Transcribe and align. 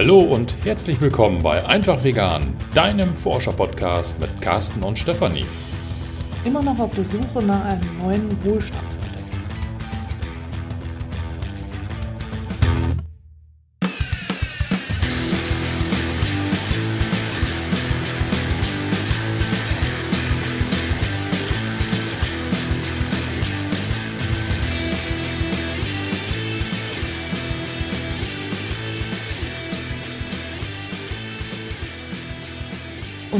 Hallo 0.00 0.20
und 0.20 0.54
herzlich 0.64 1.00
willkommen 1.00 1.42
bei 1.42 1.66
Einfach 1.66 2.04
Vegan, 2.04 2.56
deinem 2.72 3.16
Forscher-Podcast 3.16 4.20
mit 4.20 4.40
Carsten 4.40 4.84
und 4.84 4.96
Stefanie. 4.96 5.44
Immer 6.44 6.62
noch 6.62 6.78
auf 6.78 6.94
der 6.94 7.04
Suche 7.04 7.44
nach 7.44 7.64
einem 7.64 7.98
neuen 7.98 8.44
Wohlstandsmodell. 8.44 9.07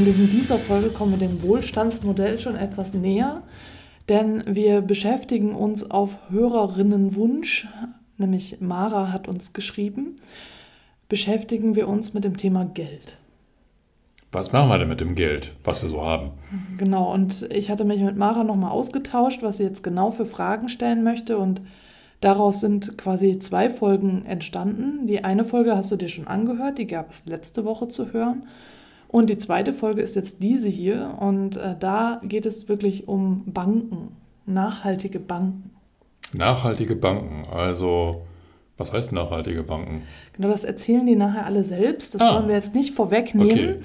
In 0.09 0.31
dieser 0.31 0.59
Folge 0.59 0.89
kommen 0.89 1.21
wir 1.21 1.29
dem 1.29 1.43
Wohlstandsmodell 1.43 2.39
schon 2.39 2.57
etwas 2.57 2.95
näher, 2.95 3.43
denn 4.09 4.43
wir 4.47 4.81
beschäftigen 4.81 5.55
uns 5.55 5.91
auf 5.91 6.17
Hörerinnenwunsch, 6.31 7.69
nämlich 8.17 8.59
Mara 8.63 9.13
hat 9.13 9.29
uns 9.29 9.53
geschrieben, 9.53 10.17
beschäftigen 11.11 11.77
wir 11.77 11.89
uns 11.89 12.15
mit 12.15 12.25
dem 12.25 12.39
Thema 12.39 12.65
Geld. 12.65 13.19
Was 14.33 14.51
machen 14.51 14.71
wir 14.71 14.79
denn 14.79 14.89
mit 14.89 15.01
dem 15.03 15.15
Geld, 15.15 15.53
was 15.63 15.83
wir 15.83 15.91
so 15.91 16.03
haben? 16.03 16.31
Genau, 16.79 17.13
und 17.13 17.43
ich 17.53 17.71
hatte 17.71 17.85
mich 17.85 18.01
mit 18.01 18.17
Mara 18.17 18.45
nochmal 18.45 18.71
ausgetauscht, 18.71 19.43
was 19.43 19.59
sie 19.59 19.65
jetzt 19.65 19.83
genau 19.83 20.11
für 20.11 20.25
Fragen 20.25 20.71
stellen 20.71 21.05
möchte 21.05 21.37
und 21.37 21.61
Daraus 22.21 22.59
sind 22.59 22.99
quasi 22.99 23.39
zwei 23.39 23.71
Folgen 23.71 24.25
entstanden. 24.27 25.07
Die 25.07 25.23
eine 25.23 25.45
Folge 25.45 25.77
hast 25.77 25.93
du 25.93 25.97
dir 25.97 26.09
schon 26.09 26.27
angehört, 26.27 26.79
die 26.79 26.89
gab 26.89 27.11
es 27.13 27.25
letzte 27.27 27.65
Woche 27.65 27.87
zu 27.87 28.13
hören. 28.13 28.43
Und 29.09 29.31
die 29.31 29.39
zweite 29.39 29.73
Folge 29.73 30.03
ist 30.03 30.17
jetzt 30.17 30.43
diese 30.43 30.69
hier 30.69 31.17
und 31.19 31.57
äh, 31.57 31.75
da 31.79 32.21
geht 32.23 32.47
es 32.47 32.69
wirklich 32.69 33.09
um 33.09 33.43
Banken, 33.47 34.17
nachhaltige 34.45 35.19
Banken. 35.19 35.71
Nachhaltige 36.35 36.95
Banken, 36.95 37.49
also 37.51 38.23
was 38.77 38.93
heißt 38.93 39.13
nachhaltige 39.13 39.65
Banken? 39.65 40.03
Genau, 40.35 40.49
das 40.49 40.65
erzählen 40.65 41.05
die 41.05 41.17
nachher 41.17 41.47
alle 41.47 41.65
selbst. 41.65 42.15
Das 42.15 42.21
ah. 42.21 42.37
wollen 42.37 42.49
wir 42.49 42.55
jetzt 42.55 42.75
nicht 42.75 42.95
vorwegnehmen. 42.95 43.51
Okay. 43.51 43.81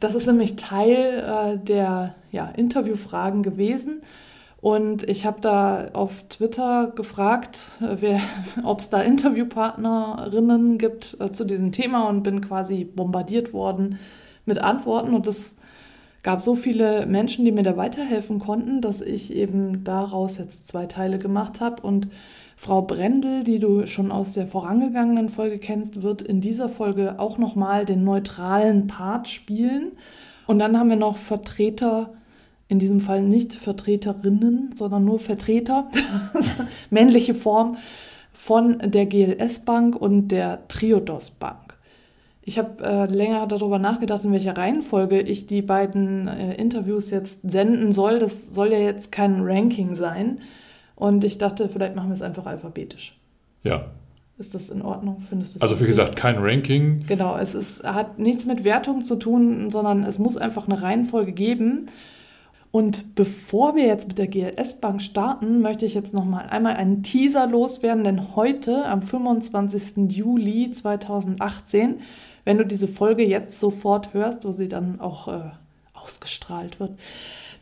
Das 0.00 0.14
ist 0.14 0.26
nämlich 0.26 0.56
Teil 0.56 1.58
äh, 1.58 1.58
der 1.58 2.14
ja, 2.30 2.48
Interviewfragen 2.48 3.42
gewesen. 3.42 4.00
Und 4.60 5.08
ich 5.08 5.26
habe 5.26 5.40
da 5.40 5.90
auf 5.92 6.24
Twitter 6.28 6.92
gefragt, 6.94 7.68
äh, 7.80 8.18
ob 8.64 8.80
es 8.80 8.88
da 8.88 9.02
Interviewpartnerinnen 9.02 10.78
gibt 10.78 11.16
äh, 11.20 11.30
zu 11.30 11.44
diesem 11.44 11.70
Thema 11.70 12.08
und 12.08 12.22
bin 12.22 12.40
quasi 12.40 12.84
bombardiert 12.84 13.52
worden 13.52 13.98
mit 14.48 14.58
Antworten 14.58 15.14
und 15.14 15.26
es 15.28 15.54
gab 16.24 16.40
so 16.40 16.56
viele 16.56 17.06
Menschen, 17.06 17.44
die 17.44 17.52
mir 17.52 17.62
da 17.62 17.76
weiterhelfen 17.76 18.40
konnten, 18.40 18.80
dass 18.80 19.00
ich 19.00 19.34
eben 19.34 19.84
daraus 19.84 20.38
jetzt 20.38 20.66
zwei 20.66 20.86
Teile 20.86 21.18
gemacht 21.18 21.60
habe 21.60 21.82
und 21.82 22.08
Frau 22.60 22.82
Brendel, 22.82 23.44
die 23.44 23.60
du 23.60 23.86
schon 23.86 24.10
aus 24.10 24.32
der 24.32 24.48
vorangegangenen 24.48 25.28
Folge 25.28 25.58
kennst, 25.58 26.02
wird 26.02 26.22
in 26.22 26.40
dieser 26.40 26.68
Folge 26.68 27.20
auch 27.20 27.38
nochmal 27.38 27.84
den 27.84 28.02
neutralen 28.02 28.88
Part 28.88 29.28
spielen. 29.28 29.92
Und 30.48 30.58
dann 30.58 30.76
haben 30.76 30.88
wir 30.88 30.96
noch 30.96 31.18
Vertreter, 31.18 32.10
in 32.66 32.80
diesem 32.80 33.00
Fall 33.00 33.22
nicht 33.22 33.54
Vertreterinnen, 33.54 34.74
sondern 34.74 35.04
nur 35.04 35.20
Vertreter, 35.20 35.88
männliche 36.90 37.34
Form 37.34 37.76
von 38.32 38.78
der 38.84 39.06
GLS 39.06 39.60
Bank 39.60 39.94
und 39.94 40.28
der 40.28 40.66
Triodos 40.66 41.30
Bank. 41.30 41.67
Ich 42.48 42.58
habe 42.58 42.82
äh, 42.82 43.04
länger 43.04 43.46
darüber 43.46 43.78
nachgedacht, 43.78 44.24
in 44.24 44.32
welcher 44.32 44.56
Reihenfolge 44.56 45.20
ich 45.20 45.46
die 45.46 45.60
beiden 45.60 46.28
äh, 46.28 46.54
Interviews 46.54 47.10
jetzt 47.10 47.42
senden 47.50 47.92
soll. 47.92 48.18
Das 48.18 48.54
soll 48.54 48.72
ja 48.72 48.78
jetzt 48.78 49.12
kein 49.12 49.42
Ranking 49.42 49.94
sein. 49.94 50.40
Und 50.96 51.24
ich 51.24 51.36
dachte, 51.36 51.68
vielleicht 51.68 51.94
machen 51.94 52.08
wir 52.08 52.14
es 52.14 52.22
einfach 52.22 52.46
alphabetisch. 52.46 53.20
Ja. 53.64 53.90
Ist 54.38 54.54
das 54.54 54.70
in 54.70 54.80
Ordnung? 54.80 55.20
Findest 55.28 55.56
du 55.56 55.60
Also 55.60 55.78
wie 55.78 55.84
gesagt, 55.84 56.16
kein 56.16 56.38
Ranking. 56.38 57.04
Genau, 57.06 57.36
es 57.36 57.54
ist, 57.54 57.84
hat 57.84 58.18
nichts 58.18 58.46
mit 58.46 58.64
Wertung 58.64 59.02
zu 59.02 59.16
tun, 59.16 59.68
sondern 59.68 60.02
es 60.02 60.18
muss 60.18 60.38
einfach 60.38 60.66
eine 60.66 60.80
Reihenfolge 60.80 61.32
geben. 61.32 61.90
Und 62.70 63.14
bevor 63.14 63.76
wir 63.76 63.84
jetzt 63.84 64.08
mit 64.08 64.16
der 64.16 64.26
GLS 64.26 64.80
Bank 64.80 65.02
starten, 65.02 65.60
möchte 65.60 65.84
ich 65.84 65.92
jetzt 65.92 66.14
noch 66.14 66.24
mal 66.24 66.46
einmal 66.46 66.76
einen 66.76 67.02
Teaser 67.02 67.46
loswerden, 67.46 68.04
denn 68.04 68.36
heute 68.36 68.86
am 68.86 69.02
25. 69.02 70.10
Juli 70.16 70.70
2018 70.70 71.96
wenn 72.48 72.56
du 72.56 72.64
diese 72.64 72.88
Folge 72.88 73.26
jetzt 73.26 73.60
sofort 73.60 74.14
hörst, 74.14 74.46
wo 74.46 74.52
sie 74.52 74.68
dann 74.68 75.00
auch 75.00 75.28
äh, 75.28 75.50
ausgestrahlt 75.92 76.80
wird, 76.80 76.98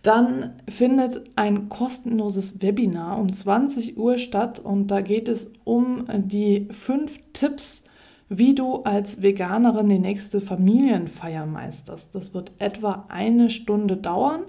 dann 0.03 0.53
findet 0.69 1.29
ein 1.35 1.69
kostenloses 1.69 2.63
Webinar 2.63 3.19
um 3.19 3.33
20 3.33 3.99
Uhr 3.99 4.19
statt 4.19 4.61
und 4.61 4.87
da 4.87 5.01
geht 5.01 5.27
es 5.27 5.51
um 5.65 6.07
die 6.15 6.69
fünf 6.71 7.19
Tipps, 7.33 7.83
wie 8.29 8.55
du 8.55 8.85
als 8.85 9.23
Veganerin 9.23 9.89
die 9.89 9.99
nächste 9.99 10.41
Familienfeier 10.41 11.47
meisterst. 11.47 12.15
Das 12.15 12.33
wird 12.33 12.53
etwa 12.61 13.07
eine 13.09 13.51
Stunde 13.51 13.97
dauern. 13.97 14.43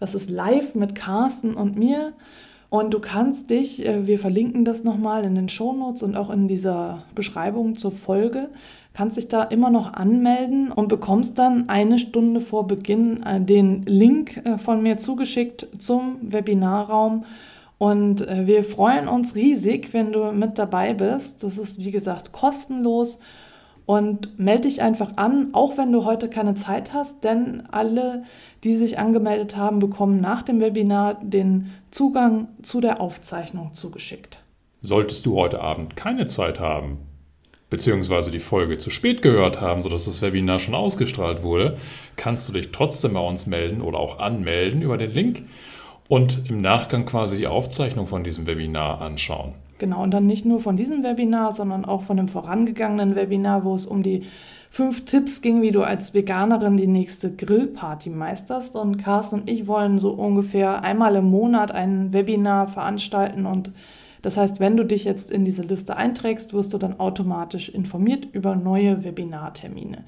Das 0.00 0.14
ist 0.14 0.30
live 0.30 0.74
mit 0.74 0.94
Carsten 0.94 1.52
und 1.52 1.76
mir. 1.76 2.14
Und 2.70 2.92
du 2.92 2.98
kannst 2.98 3.50
dich, 3.50 3.86
äh, 3.86 4.06
wir 4.06 4.18
verlinken 4.18 4.64
das 4.64 4.82
nochmal 4.82 5.24
in 5.24 5.34
den 5.34 5.48
Shownotes 5.48 6.02
und 6.02 6.16
auch 6.16 6.30
in 6.30 6.48
dieser 6.48 7.04
Beschreibung 7.14 7.76
zur 7.76 7.92
Folge, 7.92 8.48
kannst 8.94 9.16
dich 9.16 9.28
da 9.28 9.42
immer 9.42 9.70
noch 9.70 9.92
anmelden 9.92 10.72
und 10.72 10.88
bekommst 10.88 11.38
dann 11.38 11.68
eine 11.68 11.98
Stunde 11.98 12.40
vor 12.40 12.66
Beginn 12.66 13.22
äh, 13.24 13.40
den 13.40 13.82
Link 13.82 14.40
äh, 14.44 14.56
von 14.56 14.82
mir 14.82 14.96
zugeschickt 14.96 15.68
zum 15.78 16.18
Webinarraum. 16.22 17.24
Und 17.76 18.26
äh, 18.26 18.46
wir 18.46 18.62
freuen 18.62 19.08
uns 19.08 19.34
riesig, 19.34 19.92
wenn 19.92 20.12
du 20.12 20.32
mit 20.32 20.58
dabei 20.58 20.94
bist. 20.94 21.42
Das 21.42 21.58
ist, 21.58 21.78
wie 21.80 21.90
gesagt, 21.90 22.32
kostenlos. 22.32 23.18
Und 23.86 24.38
melde 24.38 24.62
dich 24.62 24.80
einfach 24.80 25.16
an, 25.16 25.48
auch 25.52 25.76
wenn 25.76 25.92
du 25.92 26.06
heute 26.06 26.30
keine 26.30 26.54
Zeit 26.54 26.94
hast, 26.94 27.22
denn 27.22 27.64
alle, 27.70 28.22
die 28.62 28.72
sich 28.72 28.98
angemeldet 28.98 29.58
haben, 29.58 29.78
bekommen 29.78 30.22
nach 30.22 30.42
dem 30.42 30.58
Webinar 30.58 31.20
den 31.22 31.70
Zugang 31.90 32.48
zu 32.62 32.80
der 32.80 33.02
Aufzeichnung 33.02 33.74
zugeschickt. 33.74 34.38
Solltest 34.80 35.26
du 35.26 35.36
heute 35.36 35.60
Abend 35.60 35.96
keine 35.96 36.24
Zeit 36.24 36.60
haben, 36.60 37.00
beziehungsweise 37.74 38.30
die 38.30 38.38
Folge 38.38 38.78
zu 38.78 38.90
spät 38.90 39.20
gehört 39.20 39.60
haben, 39.60 39.82
sodass 39.82 40.04
das 40.04 40.22
Webinar 40.22 40.60
schon 40.60 40.76
ausgestrahlt 40.76 41.42
wurde, 41.42 41.76
kannst 42.14 42.48
du 42.48 42.52
dich 42.52 42.70
trotzdem 42.70 43.14
bei 43.14 43.20
uns 43.20 43.48
melden 43.48 43.80
oder 43.80 43.98
auch 43.98 44.20
anmelden 44.20 44.80
über 44.80 44.96
den 44.96 45.10
Link 45.10 45.42
und 46.06 46.48
im 46.48 46.60
Nachgang 46.60 47.04
quasi 47.04 47.36
die 47.36 47.48
Aufzeichnung 47.48 48.06
von 48.06 48.22
diesem 48.22 48.46
Webinar 48.46 49.00
anschauen. 49.00 49.54
Genau, 49.78 50.04
und 50.04 50.12
dann 50.14 50.24
nicht 50.24 50.46
nur 50.46 50.60
von 50.60 50.76
diesem 50.76 51.02
Webinar, 51.02 51.50
sondern 51.50 51.84
auch 51.84 52.02
von 52.02 52.16
dem 52.16 52.28
vorangegangenen 52.28 53.16
Webinar, 53.16 53.64
wo 53.64 53.74
es 53.74 53.86
um 53.86 54.04
die 54.04 54.22
fünf 54.70 55.04
Tipps 55.04 55.42
ging, 55.42 55.60
wie 55.60 55.72
du 55.72 55.82
als 55.82 56.14
Veganerin 56.14 56.76
die 56.76 56.86
nächste 56.86 57.34
Grillparty 57.34 58.10
meisterst. 58.10 58.76
Und 58.76 58.98
Carsten 58.98 59.40
und 59.40 59.50
ich 59.50 59.66
wollen 59.66 59.98
so 59.98 60.12
ungefähr 60.12 60.84
einmal 60.84 61.16
im 61.16 61.24
Monat 61.24 61.72
ein 61.72 62.12
Webinar 62.12 62.68
veranstalten 62.68 63.46
und 63.46 63.72
das 64.24 64.38
heißt, 64.38 64.58
wenn 64.58 64.74
du 64.78 64.84
dich 64.84 65.04
jetzt 65.04 65.30
in 65.30 65.44
diese 65.44 65.62
Liste 65.62 65.96
einträgst, 65.96 66.54
wirst 66.54 66.72
du 66.72 66.78
dann 66.78 66.98
automatisch 66.98 67.68
informiert 67.68 68.26
über 68.32 68.56
neue 68.56 69.04
Webinartermine. 69.04 70.06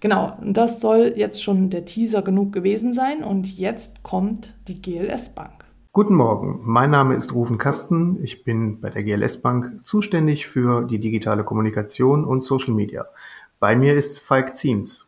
Genau, 0.00 0.36
das 0.42 0.80
soll 0.80 1.12
jetzt 1.14 1.40
schon 1.40 1.70
der 1.70 1.84
Teaser 1.84 2.22
genug 2.22 2.52
gewesen 2.52 2.92
sein 2.92 3.22
und 3.22 3.56
jetzt 3.56 4.02
kommt 4.02 4.54
die 4.66 4.82
GLS 4.82 5.30
Bank. 5.36 5.64
Guten 5.92 6.16
Morgen, 6.16 6.62
mein 6.64 6.90
Name 6.90 7.14
ist 7.14 7.32
Rufen 7.32 7.56
Kasten. 7.56 8.18
Ich 8.24 8.42
bin 8.42 8.80
bei 8.80 8.90
der 8.90 9.04
GLS 9.04 9.40
Bank 9.40 9.86
zuständig 9.86 10.48
für 10.48 10.84
die 10.84 10.98
digitale 10.98 11.44
Kommunikation 11.44 12.24
und 12.24 12.42
Social 12.42 12.74
Media. 12.74 13.06
Bei 13.60 13.76
mir 13.76 13.94
ist 13.94 14.18
Falk 14.18 14.56
Ziens. 14.56 15.06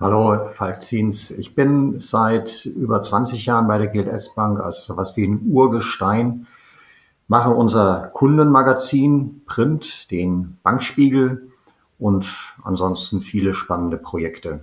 Hallo, 0.00 0.48
Falk 0.54 0.80
Ziens. 0.80 1.30
Ich 1.30 1.54
bin 1.54 2.00
seit 2.00 2.64
über 2.64 3.02
20 3.02 3.44
Jahren 3.44 3.68
bei 3.68 3.76
der 3.76 3.88
GLS 3.88 4.34
Bank, 4.34 4.58
also 4.58 4.80
sowas 4.80 5.18
wie 5.18 5.26
ein 5.26 5.42
Urgestein 5.50 6.46
mache 7.28 7.50
unser 7.50 8.10
Kundenmagazin 8.12 9.42
Print, 9.46 10.10
den 10.10 10.58
Bankspiegel 10.62 11.50
und 11.98 12.26
ansonsten 12.62 13.20
viele 13.20 13.54
spannende 13.54 13.96
Projekte. 13.96 14.60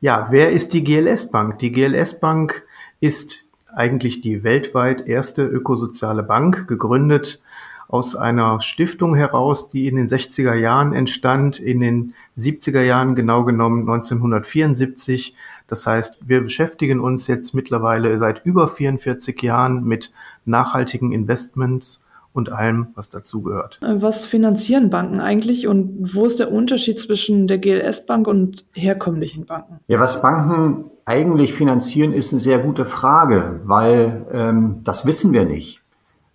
Ja, 0.00 0.28
wer 0.30 0.50
ist 0.50 0.72
die 0.72 0.82
GLS 0.82 1.30
Bank? 1.30 1.58
Die 1.60 1.70
GLS 1.70 2.18
Bank 2.18 2.64
ist 3.00 3.44
eigentlich 3.74 4.20
die 4.20 4.42
weltweit 4.42 5.06
erste 5.06 5.44
ökosoziale 5.44 6.22
Bank, 6.22 6.66
gegründet 6.66 7.40
aus 7.88 8.16
einer 8.16 8.60
Stiftung 8.62 9.14
heraus, 9.14 9.68
die 9.68 9.86
in 9.86 9.96
den 9.96 10.08
60er 10.08 10.54
Jahren 10.54 10.94
entstand, 10.94 11.60
in 11.60 11.80
den 11.80 12.14
70er 12.38 12.80
Jahren 12.80 13.14
genau 13.14 13.44
genommen 13.44 13.82
1974. 13.82 15.36
Das 15.66 15.86
heißt, 15.86 16.20
wir 16.26 16.40
beschäftigen 16.40 17.00
uns 17.00 17.26
jetzt 17.26 17.54
mittlerweile 17.54 18.16
seit 18.18 18.46
über 18.46 18.66
44 18.68 19.40
Jahren 19.42 19.84
mit 19.84 20.10
nachhaltigen 20.44 21.12
Investments 21.12 22.04
und 22.32 22.50
allem, 22.50 22.88
was 22.94 23.10
dazugehört. 23.10 23.78
Was 23.82 24.24
finanzieren 24.24 24.90
Banken 24.90 25.20
eigentlich 25.20 25.68
und 25.68 26.14
wo 26.14 26.24
ist 26.24 26.40
der 26.40 26.50
Unterschied 26.50 26.98
zwischen 26.98 27.46
der 27.46 27.58
GLS-Bank 27.58 28.26
und 28.26 28.64
herkömmlichen 28.72 29.44
Banken? 29.44 29.80
Ja, 29.86 30.00
was 30.00 30.22
Banken 30.22 30.90
eigentlich 31.04 31.52
finanzieren, 31.52 32.12
ist 32.12 32.32
eine 32.32 32.40
sehr 32.40 32.58
gute 32.58 32.84
Frage, 32.84 33.60
weil 33.64 34.26
ähm, 34.32 34.80
das 34.84 35.06
wissen 35.06 35.32
wir 35.32 35.44
nicht. 35.44 35.82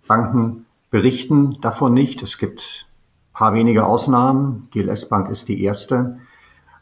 Banken 0.06 0.66
berichten 0.90 1.58
davon 1.60 1.94
nicht. 1.94 2.22
Es 2.22 2.38
gibt 2.38 2.86
ein 3.30 3.32
paar 3.34 3.54
wenige 3.54 3.84
Ausnahmen. 3.84 4.68
GLS 4.70 5.08
Bank 5.08 5.28
ist 5.30 5.48
die 5.48 5.62
erste. 5.62 6.18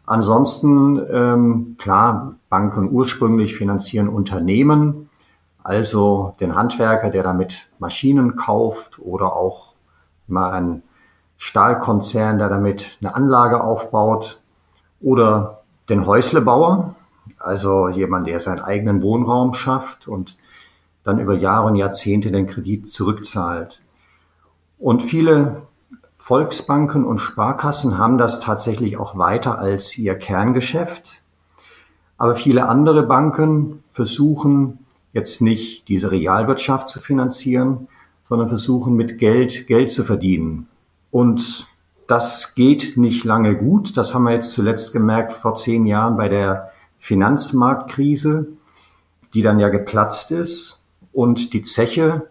Ansonsten, 0.04 1.00
ähm, 1.10 1.76
klar, 1.78 2.36
Banken 2.48 2.90
ursprünglich 2.92 3.56
finanzieren 3.56 4.08
Unternehmen, 4.08 5.05
also 5.66 6.32
den 6.38 6.54
Handwerker, 6.54 7.10
der 7.10 7.24
damit 7.24 7.66
Maschinen 7.80 8.36
kauft 8.36 9.00
oder 9.00 9.34
auch 9.34 9.74
mal 10.28 10.52
ein 10.52 10.84
Stahlkonzern, 11.38 12.38
der 12.38 12.48
damit 12.48 12.98
eine 13.00 13.16
Anlage 13.16 13.64
aufbaut 13.64 14.40
oder 15.00 15.62
den 15.88 16.06
Häuslebauer, 16.06 16.94
also 17.40 17.88
jemand, 17.88 18.28
der 18.28 18.38
seinen 18.38 18.60
eigenen 18.60 19.02
Wohnraum 19.02 19.54
schafft 19.54 20.06
und 20.06 20.36
dann 21.02 21.18
über 21.18 21.34
Jahre 21.34 21.66
und 21.66 21.74
Jahrzehnte 21.74 22.30
den 22.30 22.46
Kredit 22.46 22.88
zurückzahlt. 22.88 23.82
Und 24.78 25.02
viele 25.02 25.62
Volksbanken 26.16 27.04
und 27.04 27.18
Sparkassen 27.18 27.98
haben 27.98 28.18
das 28.18 28.38
tatsächlich 28.38 28.98
auch 28.98 29.18
weiter 29.18 29.58
als 29.58 29.98
ihr 29.98 30.14
Kerngeschäft. 30.14 31.22
Aber 32.18 32.36
viele 32.36 32.68
andere 32.68 33.02
Banken 33.02 33.82
versuchen 33.90 34.85
jetzt 35.16 35.40
nicht 35.40 35.88
diese 35.88 36.10
Realwirtschaft 36.10 36.88
zu 36.88 37.00
finanzieren, 37.00 37.88
sondern 38.28 38.48
versuchen 38.48 38.94
mit 38.94 39.18
Geld 39.18 39.66
Geld 39.66 39.90
zu 39.90 40.04
verdienen. 40.04 40.68
Und 41.10 41.66
das 42.06 42.54
geht 42.54 42.96
nicht 42.96 43.24
lange 43.24 43.56
gut. 43.56 43.96
Das 43.96 44.12
haben 44.12 44.24
wir 44.24 44.32
jetzt 44.32 44.52
zuletzt 44.52 44.92
gemerkt 44.92 45.32
vor 45.32 45.54
zehn 45.54 45.86
Jahren 45.86 46.16
bei 46.16 46.28
der 46.28 46.70
Finanzmarktkrise, 46.98 48.48
die 49.32 49.42
dann 49.42 49.58
ja 49.58 49.70
geplatzt 49.70 50.30
ist. 50.32 50.86
Und 51.12 51.54
die 51.54 51.62
Zeche 51.62 52.28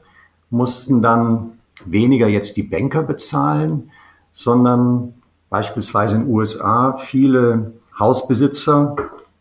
mussten 0.51 1.01
dann 1.01 1.53
weniger 1.85 2.27
jetzt 2.27 2.55
die 2.55 2.63
Banker 2.63 3.01
bezahlen, 3.01 3.89
sondern 4.31 5.15
beispielsweise 5.49 6.17
in 6.17 6.25
den 6.25 6.31
USA 6.31 6.93
viele 6.97 7.73
Hausbesitzer, 7.97 8.95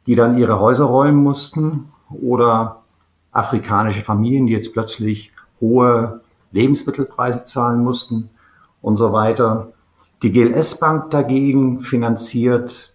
die 0.07 0.17
dann 0.17 0.39
ihre 0.39 0.61
Häuser 0.61 0.85
räumen 0.85 1.23
mussten 1.23 1.91
oder 2.11 2.84
afrikanische 3.35 4.03
Familien, 4.03 4.47
die 4.47 4.55
jetzt 4.55 4.73
plötzlich 4.73 5.33
hohe 5.61 6.21
Lebensmittelpreise 6.53 7.45
zahlen 7.45 7.83
mussten 7.83 8.31
und 8.81 8.97
so 8.97 9.13
weiter. 9.13 9.73
Die 10.23 10.33
GLS 10.33 10.79
Bank 10.79 11.11
dagegen 11.11 11.81
finanziert 11.81 12.95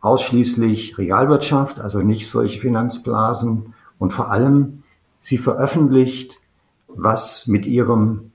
ausschließlich 0.00 0.96
Realwirtschaft, 0.96 1.80
also 1.80 2.00
nicht 2.00 2.28
solche 2.28 2.60
Finanzblasen 2.60 3.74
und 3.98 4.12
vor 4.12 4.30
allem 4.30 4.84
sie 5.18 5.38
veröffentlicht, 5.38 6.40
was 6.86 7.48
mit 7.48 7.66
ihrem 7.66 8.30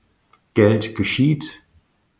Geld 0.52 0.94
geschieht. 0.94 1.62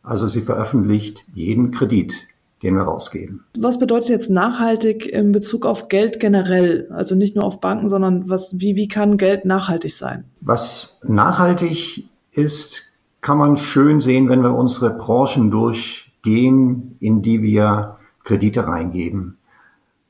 Also 0.01 0.27
sie 0.27 0.41
veröffentlicht 0.41 1.25
jeden 1.33 1.71
Kredit, 1.71 2.27
den 2.65 2.75
wir 2.75 2.81
rausgeben. 2.81 3.45
Was 3.59 3.77
bedeutet 3.77 4.09
jetzt 4.09 4.31
nachhaltig 4.31 5.05
in 5.05 5.31
Bezug 5.31 5.67
auf 5.67 5.87
Geld 5.87 6.19
generell? 6.19 6.89
Also 6.91 7.13
nicht 7.13 7.35
nur 7.35 7.45
auf 7.45 7.61
Banken, 7.61 7.87
sondern 7.87 8.27
was, 8.27 8.59
wie, 8.59 8.75
wie 8.75 8.87
kann 8.87 9.17
Geld 9.17 9.45
nachhaltig 9.45 9.93
sein? 9.93 10.25
Was 10.41 10.99
nachhaltig 11.03 12.09
ist, 12.31 12.93
kann 13.21 13.37
man 13.37 13.57
schön 13.57 13.99
sehen, 13.99 14.29
wenn 14.29 14.41
wir 14.41 14.55
unsere 14.55 14.89
Branchen 14.97 15.51
durchgehen, 15.51 16.97
in 16.99 17.21
die 17.21 17.43
wir 17.43 17.97
Kredite 18.23 18.65
reingeben. 18.65 19.37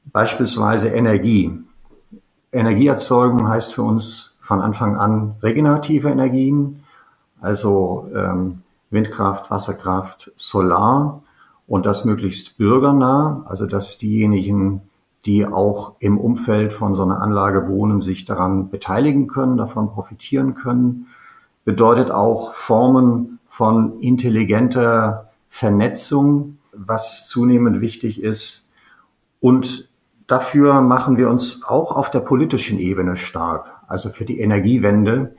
Beispielsweise 0.06 0.88
Energie. 0.88 1.52
Energieerzeugung 2.54 3.50
heißt 3.50 3.74
für 3.74 3.84
uns 3.84 4.38
von 4.40 4.62
Anfang 4.62 4.96
an 4.96 5.36
regenerative 5.44 6.08
Energien, 6.08 6.84
also 7.42 8.08
ähm, 8.16 8.62
Windkraft, 8.92 9.52
Wasserkraft, 9.52 10.32
Solar 10.38 11.22
und 11.68 11.86
das 11.86 12.06
möglichst 12.06 12.58
bürgernah, 12.58 13.44
also 13.48 13.66
dass 13.66 13.98
diejenigen, 13.98 14.82
die 15.26 15.46
auch 15.46 15.96
im 16.00 16.20
Umfeld 16.20 16.72
von 16.74 16.94
so 16.94 17.04
einer 17.04 17.22
Anlage 17.22 17.68
wohnen, 17.68 18.02
sich 18.02 18.26
daran 18.26 18.70
beteiligen 18.70 19.28
können, 19.28 19.58
davon 19.58 19.90
profitieren 19.92 20.54
können. 20.54 21.08
Bedeutet 21.64 22.12
auch 22.12 22.54
Formen 22.54 23.40
von 23.48 24.00
intelligenter 24.02 25.32
Vernetzung, 25.50 26.58
was 26.74 27.28
zunehmend 27.28 27.82
wichtig 27.82 28.22
ist. 28.22 28.70
Und 29.40 29.90
dafür 30.28 30.82
machen 30.82 31.18
wir 31.18 31.30
uns 31.30 31.64
auch 31.66 31.96
auf 31.96 32.12
der 32.12 32.20
politischen 32.20 32.78
Ebene 32.78 33.16
stark, 33.16 33.74
also 33.88 34.10
für 34.10 34.26
die 34.26 34.40
Energiewende. 34.40 35.36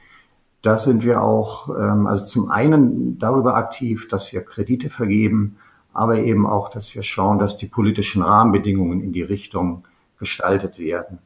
Da 0.62 0.76
sind 0.76 1.04
wir 1.04 1.22
auch, 1.22 1.68
ähm, 1.68 2.08
also 2.08 2.24
zum 2.24 2.50
einen 2.50 3.18
darüber 3.20 3.54
aktiv, 3.54 4.08
dass 4.08 4.32
wir 4.32 4.40
Kredite 4.40 4.90
vergeben, 4.90 5.58
aber 5.96 6.18
eben 6.18 6.46
auch, 6.46 6.68
dass 6.68 6.94
wir 6.94 7.02
schauen, 7.02 7.38
dass 7.38 7.56
die 7.56 7.66
politischen 7.66 8.22
Rahmenbedingungen 8.22 9.00
in 9.00 9.12
die 9.12 9.22
Richtung 9.22 9.84
gestaltet 10.18 10.78
werden. 10.78 11.18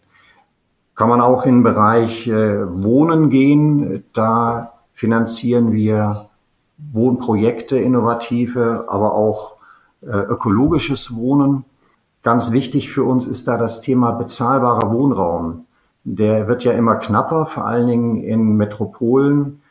Kann 0.94 1.08
man 1.08 1.20
auch 1.20 1.46
in 1.46 1.56
den 1.56 1.62
Bereich 1.62 2.28
äh, 2.28 2.82
Wohnen 2.82 3.30
gehen. 3.30 4.04
Da 4.12 4.74
finanzieren 4.92 5.72
wir 5.72 6.28
Wohnprojekte, 6.92 7.78
innovative, 7.78 8.86
aber 8.88 9.14
auch 9.14 9.56
äh, 10.02 10.06
ökologisches 10.06 11.16
Wohnen. 11.16 11.64
Ganz 12.22 12.52
wichtig 12.52 12.90
für 12.90 13.04
uns 13.04 13.26
ist 13.26 13.48
da 13.48 13.56
das 13.56 13.80
Thema 13.80 14.12
bezahlbarer 14.12 14.92
Wohnraum. 14.92 15.66
Der 16.04 16.48
wird 16.48 16.64
ja 16.64 16.72
immer 16.72 16.96
knapper, 16.96 17.46
vor 17.46 17.66
allen 17.66 17.86
Dingen 17.86 18.16
in 18.22 18.56
Metropolen. 18.56 19.62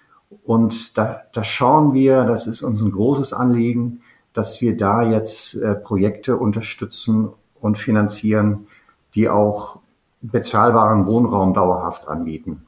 Und 0.45 0.97
da, 0.97 1.21
da 1.33 1.43
schauen 1.43 1.93
wir, 1.93 2.23
das 2.23 2.47
ist 2.47 2.63
uns 2.63 2.81
ein 2.81 2.91
großes 2.91 3.33
Anliegen, 3.33 4.01
dass 4.33 4.61
wir 4.61 4.77
da 4.77 5.01
jetzt 5.01 5.55
äh, 5.55 5.75
Projekte 5.75 6.37
unterstützen 6.37 7.29
und 7.59 7.77
finanzieren, 7.77 8.67
die 9.15 9.29
auch 9.29 9.79
bezahlbaren 10.21 11.05
Wohnraum 11.05 11.53
dauerhaft 11.53 12.07
anbieten. 12.07 12.65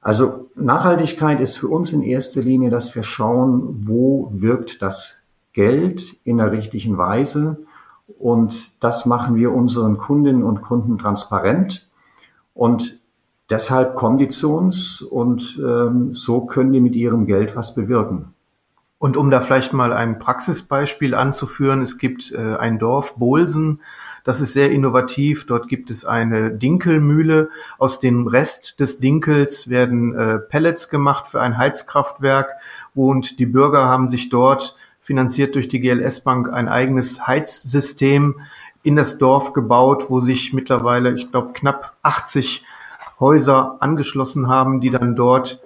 Also 0.00 0.50
Nachhaltigkeit 0.54 1.40
ist 1.40 1.56
für 1.56 1.68
uns 1.68 1.92
in 1.92 2.02
erster 2.02 2.42
Linie, 2.42 2.70
dass 2.70 2.94
wir 2.94 3.02
schauen, 3.02 3.86
wo 3.86 4.28
wirkt 4.30 4.82
das 4.82 5.26
Geld 5.54 6.16
in 6.24 6.36
der 6.36 6.52
richtigen 6.52 6.98
Weise. 6.98 7.58
Und 8.18 8.82
das 8.84 9.06
machen 9.06 9.36
wir 9.36 9.52
unseren 9.52 9.96
Kundinnen 9.96 10.42
und 10.42 10.60
Kunden 10.60 10.98
transparent. 10.98 11.88
Und 12.52 13.00
deshalb 13.48 13.94
kommen 13.96 14.18
die 14.18 14.28
zu 14.28 14.54
uns 14.54 15.00
und 15.00 15.58
ähm, 15.64 16.12
so 16.12 16.42
können 16.42 16.72
die 16.72 16.80
mit 16.80 16.96
ihrem 16.96 17.24
Geld 17.24 17.56
was 17.56 17.74
bewirken. 17.74 18.33
Und 19.04 19.18
um 19.18 19.30
da 19.30 19.42
vielleicht 19.42 19.74
mal 19.74 19.92
ein 19.92 20.18
Praxisbeispiel 20.18 21.14
anzuführen, 21.14 21.82
es 21.82 21.98
gibt 21.98 22.32
äh, 22.32 22.56
ein 22.56 22.78
Dorf, 22.78 23.16
Bolsen, 23.16 23.82
das 24.24 24.40
ist 24.40 24.54
sehr 24.54 24.70
innovativ. 24.70 25.44
Dort 25.44 25.68
gibt 25.68 25.90
es 25.90 26.06
eine 26.06 26.50
Dinkelmühle. 26.50 27.50
Aus 27.76 28.00
dem 28.00 28.26
Rest 28.26 28.80
des 28.80 29.00
Dinkels 29.00 29.68
werden 29.68 30.14
äh, 30.14 30.38
Pellets 30.38 30.88
gemacht 30.88 31.28
für 31.28 31.42
ein 31.42 31.58
Heizkraftwerk. 31.58 32.52
Und 32.94 33.38
die 33.38 33.44
Bürger 33.44 33.84
haben 33.84 34.08
sich 34.08 34.30
dort, 34.30 34.74
finanziert 35.02 35.54
durch 35.54 35.68
die 35.68 35.80
GLS 35.80 36.20
Bank, 36.20 36.50
ein 36.50 36.70
eigenes 36.70 37.26
Heizsystem 37.26 38.40
in 38.84 38.96
das 38.96 39.18
Dorf 39.18 39.52
gebaut, 39.52 40.06
wo 40.08 40.20
sich 40.20 40.54
mittlerweile, 40.54 41.12
ich 41.12 41.30
glaube, 41.30 41.52
knapp 41.52 41.92
80 42.00 42.64
Häuser 43.20 43.76
angeschlossen 43.80 44.48
haben, 44.48 44.80
die 44.80 44.88
dann 44.88 45.14
dort 45.14 45.60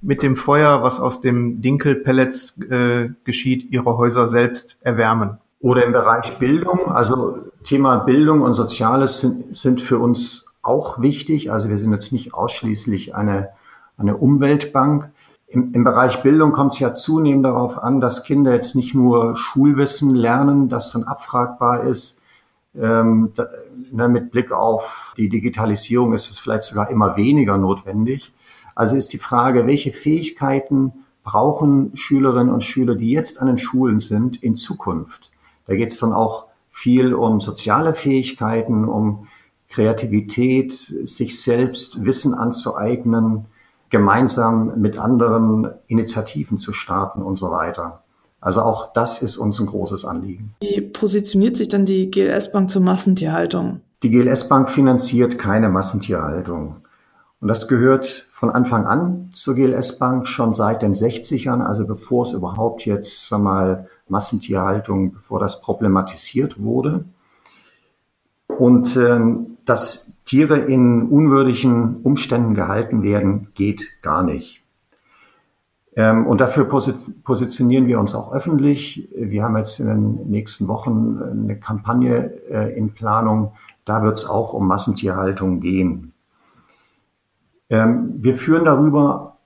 mit 0.00 0.22
dem 0.22 0.36
Feuer, 0.36 0.82
was 0.82 1.00
aus 1.00 1.20
dem 1.20 1.60
Dinkelpellets 1.60 2.60
äh, 2.70 3.10
geschieht, 3.24 3.70
ihre 3.70 3.96
Häuser 3.98 4.28
selbst 4.28 4.78
erwärmen. 4.80 5.38
Oder 5.60 5.84
im 5.84 5.92
Bereich 5.92 6.38
Bildung, 6.38 6.86
also 6.92 7.38
Thema 7.64 7.98
Bildung 7.98 8.42
und 8.42 8.54
Soziales 8.54 9.20
sind, 9.20 9.56
sind 9.56 9.82
für 9.82 9.98
uns 9.98 10.54
auch 10.62 11.00
wichtig. 11.00 11.50
Also 11.50 11.68
wir 11.68 11.78
sind 11.78 11.92
jetzt 11.92 12.12
nicht 12.12 12.32
ausschließlich 12.32 13.14
eine, 13.14 13.50
eine 13.96 14.16
Umweltbank. 14.16 15.10
Im, 15.48 15.72
Im 15.72 15.82
Bereich 15.82 16.22
Bildung 16.22 16.52
kommt 16.52 16.74
es 16.74 16.78
ja 16.78 16.92
zunehmend 16.92 17.44
darauf 17.44 17.82
an, 17.82 18.00
dass 18.00 18.22
Kinder 18.22 18.52
jetzt 18.52 18.76
nicht 18.76 18.94
nur 18.94 19.34
Schulwissen 19.36 20.14
lernen, 20.14 20.68
das 20.68 20.92
dann 20.92 21.04
abfragbar 21.04 21.84
ist. 21.84 22.22
Ähm, 22.76 23.32
da, 23.34 23.46
ne, 23.90 24.08
mit 24.08 24.30
Blick 24.30 24.52
auf 24.52 25.14
die 25.16 25.28
Digitalisierung 25.28 26.12
ist 26.12 26.30
es 26.30 26.38
vielleicht 26.38 26.64
sogar 26.64 26.90
immer 26.90 27.16
weniger 27.16 27.58
notwendig. 27.58 28.32
Also 28.78 28.94
ist 28.94 29.12
die 29.12 29.18
Frage, 29.18 29.66
welche 29.66 29.90
Fähigkeiten 29.90 30.92
brauchen 31.24 31.90
Schülerinnen 31.94 32.54
und 32.54 32.62
Schüler, 32.62 32.94
die 32.94 33.10
jetzt 33.10 33.40
an 33.40 33.48
den 33.48 33.58
Schulen 33.58 33.98
sind, 33.98 34.40
in 34.40 34.54
Zukunft? 34.54 35.32
Da 35.66 35.74
geht 35.74 35.90
es 35.90 35.98
dann 35.98 36.12
auch 36.12 36.46
viel 36.70 37.12
um 37.12 37.40
soziale 37.40 37.92
Fähigkeiten, 37.92 38.84
um 38.84 39.26
Kreativität, 39.68 40.72
sich 40.72 41.42
selbst 41.42 42.04
Wissen 42.04 42.34
anzueignen. 42.34 43.46
gemeinsam 43.90 44.80
mit 44.80 44.96
anderen 44.96 45.70
Initiativen 45.88 46.56
zu 46.56 46.72
starten 46.72 47.22
und 47.22 47.34
so 47.34 47.50
weiter. 47.50 48.04
Also 48.40 48.60
auch 48.60 48.92
das 48.92 49.22
ist 49.22 49.38
uns 49.38 49.58
ein 49.58 49.66
großes 49.66 50.04
Anliegen. 50.04 50.54
Wie 50.60 50.80
positioniert 50.82 51.56
sich 51.56 51.68
dann 51.68 51.84
die 51.84 52.10
GLS 52.10 52.52
Bank 52.52 52.70
zur 52.70 52.82
Massentierhaltung? 52.82 53.80
Die 54.04 54.10
GLS 54.10 54.48
Bank 54.48 54.70
finanziert 54.70 55.36
keine 55.36 55.68
Massentierhaltung. 55.68 56.76
Und 57.40 57.48
das 57.48 57.68
gehört 57.68 58.26
von 58.28 58.50
Anfang 58.50 58.86
an 58.86 59.30
zur 59.32 59.54
GLS 59.54 59.98
Bank 59.98 60.26
schon 60.26 60.52
seit 60.52 60.82
den 60.82 60.94
60ern, 60.94 61.64
also 61.64 61.86
bevor 61.86 62.24
es 62.24 62.32
überhaupt 62.32 62.84
jetzt 62.84 63.28
sag 63.28 63.40
mal 63.40 63.88
Massentierhaltung, 64.08 65.12
bevor 65.12 65.38
das 65.38 65.62
problematisiert 65.62 66.60
wurde. 66.60 67.04
Und 68.48 68.96
ähm, 68.96 69.58
dass 69.64 70.16
Tiere 70.24 70.56
in 70.56 71.08
unwürdigen 71.08 72.02
Umständen 72.02 72.54
gehalten 72.54 73.02
werden, 73.02 73.48
geht 73.54 74.02
gar 74.02 74.22
nicht. 74.22 74.62
Ähm, 75.94 76.26
und 76.26 76.40
dafür 76.40 76.64
positionieren 76.64 77.86
wir 77.86 78.00
uns 78.00 78.14
auch 78.14 78.32
öffentlich. 78.32 79.08
Wir 79.14 79.44
haben 79.44 79.56
jetzt 79.56 79.78
in 79.78 79.86
den 79.86 80.30
nächsten 80.30 80.66
Wochen 80.66 81.20
eine 81.20 81.56
Kampagne 81.58 82.32
äh, 82.50 82.76
in 82.76 82.94
Planung. 82.94 83.52
Da 83.84 84.02
wird 84.02 84.16
es 84.16 84.26
auch 84.26 84.54
um 84.54 84.66
Massentierhaltung 84.66 85.60
gehen. 85.60 86.12
Ähm, 87.70 88.14
wir 88.16 88.34
führen 88.34 88.64
darüber 88.64 89.36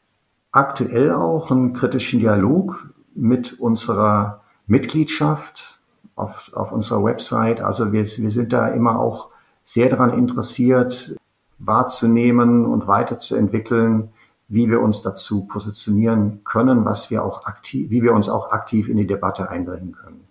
aktuell 0.52 1.12
auch 1.12 1.50
einen 1.50 1.72
kritischen 1.72 2.20
Dialog 2.20 2.88
mit 3.14 3.58
unserer 3.58 4.42
Mitgliedschaft 4.66 5.80
auf, 6.14 6.50
auf 6.54 6.72
unserer 6.72 7.02
Website. 7.04 7.60
Also 7.60 7.92
wir, 7.92 8.00
wir 8.02 8.30
sind 8.30 8.52
da 8.52 8.68
immer 8.68 9.00
auch 9.00 9.30
sehr 9.64 9.88
daran 9.88 10.12
interessiert, 10.12 11.16
wahrzunehmen 11.58 12.66
und 12.66 12.86
weiterzuentwickeln, 12.86 14.10
wie 14.48 14.68
wir 14.68 14.80
uns 14.80 15.02
dazu 15.02 15.46
positionieren 15.46 16.44
können, 16.44 16.84
was 16.84 17.10
wir 17.10 17.24
auch 17.24 17.46
aktiv, 17.46 17.90
wie 17.90 18.02
wir 18.02 18.12
uns 18.12 18.28
auch 18.28 18.50
aktiv 18.52 18.88
in 18.88 18.98
die 18.98 19.06
Debatte 19.06 19.48
einbringen 19.48 19.92
können. 19.92 20.24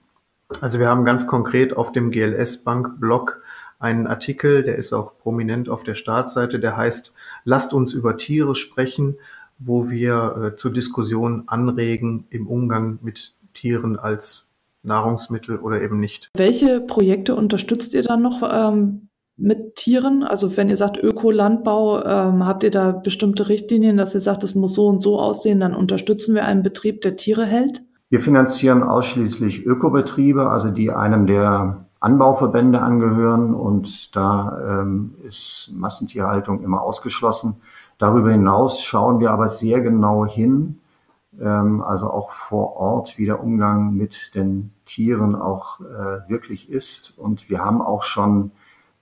Also 0.60 0.79
wir 0.79 0.89
haben 0.89 1.05
ganz 1.05 1.27
konkret 1.27 1.75
auf 1.75 1.91
dem 1.91 2.12
GLS 2.12 2.63
Bank 2.63 3.00
Blog 3.00 3.41
einen 3.79 4.05
Artikel, 4.05 4.63
der 4.63 4.75
ist 4.75 4.93
auch 4.93 5.17
prominent 5.17 5.69
auf 5.69 5.83
der 5.83 5.95
Startseite, 5.95 6.60
der 6.60 6.77
heißt 6.77 7.13
Lasst 7.43 7.74
uns 7.74 7.93
über 7.93 8.17
Tiere 8.17 8.55
sprechen, 8.55 9.17
wo 9.60 9.89
wir 9.89 10.53
äh, 10.53 10.55
zur 10.55 10.71
Diskussion 10.71 11.43
anregen 11.48 12.25
im 12.29 12.48
Umgang 12.48 13.00
mit 13.01 13.36
Tieren 13.53 13.98
als 13.98 14.50
Nahrungsmittel 14.83 15.60
oder 15.60 15.81
eben 15.81 16.00
nicht. 16.00 16.29
Welche 16.36 16.81
Projekte 16.81 17.36
unterstützt 17.36 17.93
ihr 17.93 18.01
dann 18.01 18.21
noch 18.21 18.41
ähm, 18.43 19.10
mit 19.38 19.75
Tieren? 19.75 20.24
Also 20.24 20.57
wenn 20.57 20.69
ihr 20.69 20.77
sagt 20.77 20.98
Ökolandbau, 20.98 22.03
ähm, 22.03 22.45
habt 22.45 22.63
ihr 22.63 22.71
da 22.71 22.91
bestimmte 22.91 23.50
Richtlinien, 23.50 23.98
dass 23.98 24.15
ihr 24.15 24.21
sagt, 24.21 24.43
es 24.43 24.55
muss 24.55 24.74
so 24.74 24.88
und 24.88 25.01
so 25.01 25.19
aussehen, 25.19 25.60
dann 25.60 25.75
unterstützen 25.75 26.33
wir 26.36 26.45
einen 26.45 26.63
Betrieb, 26.63 27.01
der 27.01 27.15
Tiere 27.15 27.45
hält? 27.45 27.81
Wir 28.10 28.19
finanzieren 28.19 28.83
ausschließlich 28.83 29.65
Ökobetriebe, 29.65 30.50
also 30.50 30.69
die 30.69 30.91
einem 30.91 31.27
der 31.27 31.86
Anbauverbände 32.01 32.81
angehören 32.81 33.53
und 33.53 34.15
da 34.15 34.81
ähm, 34.81 35.13
ist 35.24 35.72
Massentierhaltung 35.75 36.63
immer 36.63 36.81
ausgeschlossen. 36.81 37.62
Darüber 38.00 38.31
hinaus 38.31 38.81
schauen 38.81 39.20
wir 39.20 39.29
aber 39.29 39.50
sehr 39.50 39.81
genau 39.81 40.25
hin, 40.25 40.79
ähm, 41.39 41.81
also 41.84 42.10
auch 42.10 42.31
vor 42.31 42.75
Ort, 42.75 43.20
wie 43.20 43.27
der 43.27 43.43
Umgang 43.43 43.93
mit 43.93 44.34
den 44.34 44.72
Tieren 44.88 45.36
auch 45.36 45.79
äh, 45.79 46.27
wirklich 46.27 46.72
ist. 46.72 47.17
Und 47.20 47.51
wir 47.51 47.63
haben 47.63 47.84
auch 47.84 48.01
schon 48.01 48.51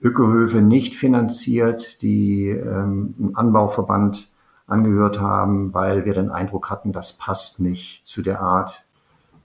Ökohöfe 0.02 0.62
nicht 0.62 0.96
finanziert, 0.96 2.02
die 2.02 2.50
ähm, 2.50 3.16
einem 3.18 3.36
Anbauverband 3.36 4.30
angehört 4.68 5.22
haben, 5.22 5.74
weil 5.74 6.04
wir 6.04 6.14
den 6.14 6.30
Eindruck 6.30 6.70
hatten, 6.70 6.92
das 6.92 7.18
passt 7.18 7.62
nicht 7.62 8.06
zu 8.06 8.22
der 8.22 8.42
Art, 8.42 8.86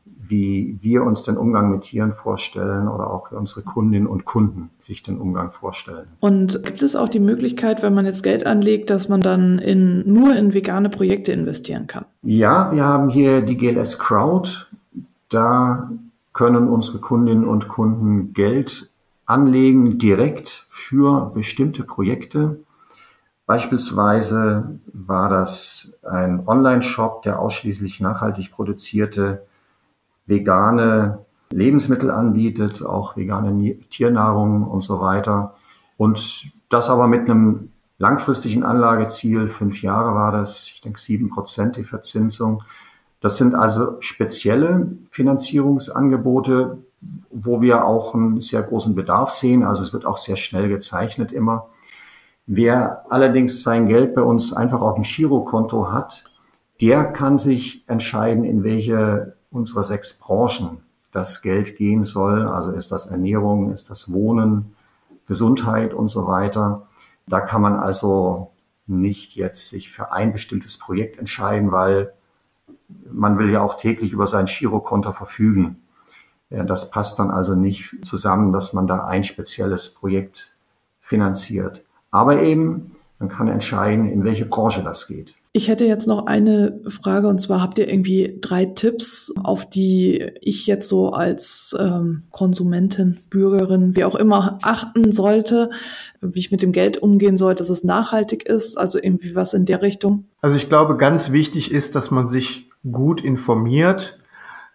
wie 0.04 0.78
wir 0.80 1.02
uns 1.02 1.22
den 1.24 1.36
Umgang 1.36 1.70
mit 1.70 1.82
Tieren 1.82 2.12
vorstellen 2.12 2.88
oder 2.88 3.10
auch 3.10 3.30
unsere 3.32 3.62
Kundinnen 3.62 4.06
und 4.06 4.24
Kunden 4.24 4.70
sich 4.78 5.02
den 5.02 5.18
Umgang 5.18 5.50
vorstellen. 5.50 6.06
Und 6.20 6.62
gibt 6.64 6.82
es 6.82 6.96
auch 6.96 7.08
die 7.08 7.20
Möglichkeit, 7.20 7.82
wenn 7.82 7.94
man 7.94 8.06
jetzt 8.06 8.22
Geld 8.22 8.46
anlegt, 8.46 8.90
dass 8.90 9.08
man 9.08 9.20
dann 9.20 9.58
in, 9.58 10.10
nur 10.10 10.34
in 10.36 10.54
vegane 10.54 10.88
Projekte 10.88 11.32
investieren 11.32 11.86
kann? 11.86 12.04
Ja, 12.22 12.70
wir 12.72 12.84
haben 12.84 13.10
hier 13.10 13.42
die 13.42 13.56
GLS 13.56 13.98
Crowd. 13.98 14.50
Da 15.28 15.90
können 16.32 16.68
unsere 16.68 16.98
Kundinnen 16.98 17.46
und 17.46 17.68
Kunden 17.68 18.32
Geld 18.32 18.90
anlegen 19.26 19.98
direkt 19.98 20.66
für 20.68 21.30
bestimmte 21.34 21.82
Projekte. 21.82 22.58
Beispielsweise 23.46 24.78
war 24.92 25.28
das 25.28 25.98
ein 26.02 26.46
Online-Shop, 26.46 27.22
der 27.22 27.38
ausschließlich 27.38 28.00
nachhaltig 28.00 28.52
produzierte 28.52 29.46
vegane 30.26 31.24
Lebensmittel 31.50 32.10
anbietet, 32.10 32.84
auch 32.84 33.16
vegane 33.16 33.78
Tiernahrung 33.90 34.64
und 34.64 34.80
so 34.82 35.00
weiter. 35.00 35.54
Und 35.96 36.50
das 36.68 36.90
aber 36.90 37.06
mit 37.06 37.28
einem 37.28 37.70
langfristigen 37.98 38.64
Anlageziel, 38.64 39.48
fünf 39.48 39.82
Jahre 39.82 40.14
war 40.14 40.32
das, 40.32 40.66
ich 40.66 40.80
denke 40.80 41.00
sieben 41.00 41.30
Prozent 41.30 41.76
die 41.76 41.84
Verzinsung. 41.84 42.62
Das 43.20 43.36
sind 43.36 43.54
also 43.54 43.96
spezielle 44.00 44.88
Finanzierungsangebote, 45.10 46.78
wo 47.30 47.62
wir 47.62 47.84
auch 47.84 48.14
einen 48.14 48.40
sehr 48.40 48.62
großen 48.62 48.94
Bedarf 48.94 49.30
sehen. 49.30 49.62
Also 49.62 49.82
es 49.82 49.92
wird 49.92 50.04
auch 50.04 50.16
sehr 50.16 50.36
schnell 50.36 50.68
gezeichnet 50.68 51.32
immer. 51.32 51.68
Wer 52.46 53.06
allerdings 53.10 53.62
sein 53.62 53.88
Geld 53.88 54.14
bei 54.14 54.22
uns 54.22 54.52
einfach 54.52 54.82
auf 54.82 54.96
dem 54.96 55.04
Girokonto 55.04 55.90
hat, 55.90 56.24
der 56.80 57.04
kann 57.04 57.38
sich 57.38 57.84
entscheiden, 57.88 58.44
in 58.44 58.64
welche 58.64 59.33
unserer 59.54 59.84
sechs 59.84 60.18
Branchen 60.18 60.82
das 61.12 61.42
Geld 61.42 61.76
gehen 61.76 62.04
soll. 62.04 62.46
Also 62.46 62.72
ist 62.72 62.92
das 62.92 63.06
Ernährung, 63.06 63.72
ist 63.72 63.88
das 63.88 64.12
Wohnen, 64.12 64.74
Gesundheit 65.26 65.94
und 65.94 66.08
so 66.08 66.26
weiter. 66.26 66.88
Da 67.26 67.40
kann 67.40 67.62
man 67.62 67.76
also 67.76 68.50
nicht 68.86 69.36
jetzt 69.36 69.70
sich 69.70 69.90
für 69.90 70.12
ein 70.12 70.32
bestimmtes 70.32 70.78
Projekt 70.78 71.18
entscheiden, 71.18 71.72
weil 71.72 72.12
man 73.10 73.38
will 73.38 73.50
ja 73.50 73.62
auch 73.62 73.76
täglich 73.76 74.12
über 74.12 74.26
sein 74.26 74.46
Girokonto 74.46 75.12
verfügen. 75.12 75.80
Das 76.50 76.90
passt 76.90 77.18
dann 77.18 77.30
also 77.30 77.54
nicht 77.54 77.96
zusammen, 78.04 78.52
dass 78.52 78.74
man 78.74 78.86
da 78.86 79.06
ein 79.06 79.24
spezielles 79.24 79.94
Projekt 79.94 80.54
finanziert. 81.00 81.84
Aber 82.10 82.42
eben, 82.42 82.96
man 83.18 83.28
kann 83.28 83.48
entscheiden, 83.48 84.06
in 84.10 84.24
welche 84.24 84.44
Branche 84.44 84.82
das 84.82 85.06
geht. 85.06 85.34
Ich 85.56 85.68
hätte 85.68 85.84
jetzt 85.84 86.08
noch 86.08 86.26
eine 86.26 86.80
Frage 86.88 87.28
und 87.28 87.40
zwar 87.40 87.62
habt 87.62 87.78
ihr 87.78 87.88
irgendwie 87.88 88.38
drei 88.40 88.64
Tipps, 88.64 89.32
auf 89.40 89.70
die 89.70 90.32
ich 90.40 90.66
jetzt 90.66 90.88
so 90.88 91.10
als 91.10 91.76
ähm, 91.78 92.24
Konsumentin, 92.32 93.20
Bürgerin, 93.30 93.94
wie 93.94 94.02
auch 94.02 94.16
immer 94.16 94.58
achten 94.62 95.12
sollte, 95.12 95.70
wie 96.20 96.40
ich 96.40 96.50
mit 96.50 96.62
dem 96.62 96.72
Geld 96.72 96.98
umgehen 96.98 97.36
sollte, 97.36 97.62
dass 97.62 97.70
es 97.70 97.84
nachhaltig 97.84 98.42
ist, 98.42 98.76
also 98.76 98.98
irgendwie 99.00 99.36
was 99.36 99.54
in 99.54 99.64
der 99.64 99.80
Richtung? 99.80 100.24
Also 100.40 100.56
ich 100.56 100.68
glaube, 100.68 100.96
ganz 100.96 101.30
wichtig 101.30 101.70
ist, 101.70 101.94
dass 101.94 102.10
man 102.10 102.26
sich 102.28 102.68
gut 102.90 103.22
informiert, 103.22 104.18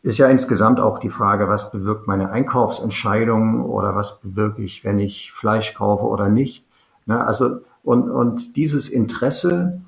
Ist 0.07 0.19
ja 0.19 0.29
insgesamt 0.29 0.79
auch 0.79 0.99
die 0.99 1.11
Frage, 1.11 1.49
was 1.49 1.73
bewirkt 1.73 2.07
meine 2.07 2.31
Einkaufsentscheidung 2.31 3.65
oder 3.65 3.97
was 3.97 4.21
bewirke 4.21 4.63
ich, 4.63 4.85
wenn 4.85 4.99
ich 4.99 5.33
Fleisch 5.33 5.75
kaufe 5.75 6.05
oder 6.05 6.29
nicht. 6.29 6.65
Ne? 7.07 7.25
Also, 7.25 7.59
und, 7.83 8.09
und 8.09 8.57
dieses 8.57 8.89
Interesse, 8.89 9.81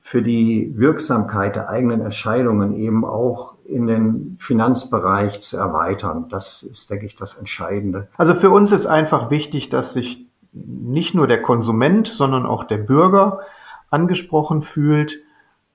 für 0.00 0.22
die 0.22 0.72
Wirksamkeit 0.76 1.56
der 1.56 1.68
eigenen 1.68 2.00
Entscheidungen 2.00 2.74
eben 2.74 3.04
auch 3.04 3.54
in 3.64 3.86
den 3.86 4.36
Finanzbereich 4.40 5.40
zu 5.40 5.56
erweitern. 5.56 6.26
Das 6.28 6.62
ist, 6.62 6.90
denke 6.90 7.06
ich, 7.06 7.14
das 7.14 7.36
Entscheidende. 7.36 8.08
Also 8.16 8.34
für 8.34 8.50
uns 8.50 8.72
ist 8.72 8.86
einfach 8.86 9.30
wichtig, 9.30 9.68
dass 9.68 9.92
sich 9.92 10.26
nicht 10.52 11.14
nur 11.14 11.28
der 11.28 11.42
Konsument, 11.42 12.08
sondern 12.08 12.44
auch 12.46 12.64
der 12.64 12.78
Bürger 12.78 13.40
angesprochen 13.90 14.62
fühlt, 14.62 15.20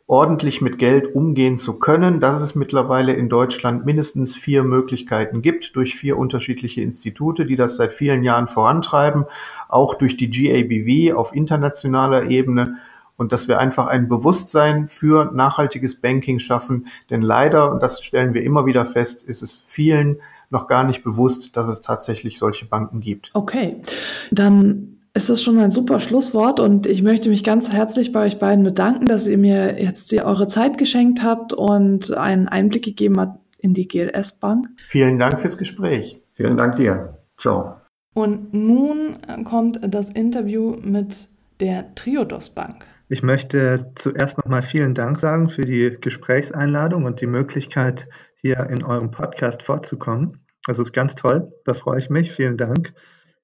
ordentlich 0.07 0.61
mit 0.61 0.77
Geld 0.77 1.15
umgehen 1.15 1.57
zu 1.57 1.79
können, 1.79 2.19
dass 2.19 2.41
es 2.41 2.53
mittlerweile 2.53 3.13
in 3.13 3.27
Deutschland 3.27 3.85
mindestens 3.85 4.35
vier 4.35 4.63
Möglichkeiten 4.63 5.41
gibt 5.41 5.75
durch 5.75 5.95
vier 5.95 6.17
unterschiedliche 6.17 6.81
Institute, 6.81 7.45
die 7.45 7.55
das 7.55 7.75
seit 7.77 7.91
vielen 7.91 8.23
Jahren 8.23 8.47
vorantreiben, 8.47 9.25
auch 9.67 9.95
durch 9.95 10.15
die 10.15 10.29
GABV 10.29 11.17
auf 11.17 11.35
internationaler 11.35 12.29
Ebene 12.29 12.77
und 13.17 13.31
dass 13.31 13.47
wir 13.47 13.59
einfach 13.59 13.87
ein 13.87 14.07
Bewusstsein 14.07 14.87
für 14.87 15.31
nachhaltiges 15.33 15.95
Banking 15.95 16.37
schaffen. 16.37 16.87
Denn 17.09 17.23
leider, 17.23 17.71
und 17.71 17.81
das 17.81 18.03
stellen 18.03 18.33
wir 18.35 18.43
immer 18.43 18.67
wieder 18.67 18.85
fest, 18.85 19.23
ist 19.23 19.41
es 19.41 19.63
vielen 19.65 20.17
noch 20.51 20.67
gar 20.67 20.83
nicht 20.83 21.03
bewusst, 21.03 21.57
dass 21.57 21.67
es 21.67 21.81
tatsächlich 21.81 22.37
solche 22.37 22.65
Banken 22.65 22.99
gibt. 22.99 23.31
Okay, 23.33 23.81
dann 24.29 24.94
ist 25.15 25.29
das 25.29 25.41
schon 25.41 25.57
ein 25.59 25.71
super 25.71 26.01
Schlusswort 26.01 26.59
und 26.59 26.87
ich 26.87 27.01
möchte 27.01 27.29
mich 27.29 27.43
ganz 27.43 27.71
herzlich 27.71 28.11
bei 28.11 28.25
euch 28.25 28.37
beiden 28.37 28.65
bedanken, 28.65 29.05
dass 29.05 29.27
ihr 29.27 29.37
mir 29.37 29.81
jetzt 29.81 30.13
eure 30.13 30.47
Zeit 30.47 30.77
geschenkt 30.77 31.23
habt 31.23 31.53
und 31.53 32.15
einen 32.15 32.49
Einblick 32.49 32.83
gegeben 32.83 33.19
habt 33.19 33.39
in 33.57 33.73
die 33.73 33.87
GLS 33.87 34.33
Bank. 34.39 34.67
Vielen 34.85 35.17
Dank 35.17 35.39
fürs 35.39 35.57
Gespräch. 35.57 36.21
Vielen 36.33 36.57
Dank 36.57 36.75
dir. 36.75 37.17
Ciao. 37.37 37.75
Und 38.13 38.53
nun 38.53 39.17
kommt 39.45 39.79
das 39.81 40.09
Interview 40.09 40.75
mit 40.81 41.29
der 41.61 41.95
Triodos 41.95 42.49
Bank. 42.49 42.85
Ich 43.07 43.23
möchte 43.23 43.91
zuerst 43.95 44.37
nochmal 44.37 44.63
vielen 44.63 44.95
Dank 44.95 45.19
sagen 45.19 45.49
für 45.49 45.61
die 45.61 45.95
Gesprächseinladung 46.01 47.05
und 47.05 47.21
die 47.21 47.27
Möglichkeit, 47.27 48.09
hier 48.41 48.67
in 48.69 48.83
eurem 48.83 49.11
Podcast 49.11 49.63
vorzukommen. 49.63 50.45
Das 50.67 50.77
ist 50.77 50.91
ganz 50.91 51.15
toll, 51.15 51.53
da 51.63 51.73
freue 51.73 51.99
ich 51.99 52.09
mich. 52.09 52.33
Vielen 52.33 52.57
Dank. 52.57 52.93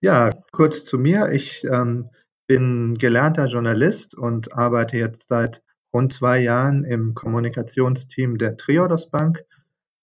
Ja, 0.01 0.31
kurz 0.51 0.83
zu 0.83 0.97
mir. 0.97 1.31
Ich 1.31 1.63
ähm, 1.63 2.09
bin 2.47 2.97
gelernter 2.97 3.45
Journalist 3.45 4.17
und 4.17 4.53
arbeite 4.53 4.97
jetzt 4.97 5.29
seit 5.29 5.63
rund 5.93 6.11
zwei 6.13 6.39
Jahren 6.39 6.83
im 6.83 7.13
Kommunikationsteam 7.13 8.37
der 8.37 8.57
Triodos 8.57 9.09
Bank. 9.09 9.43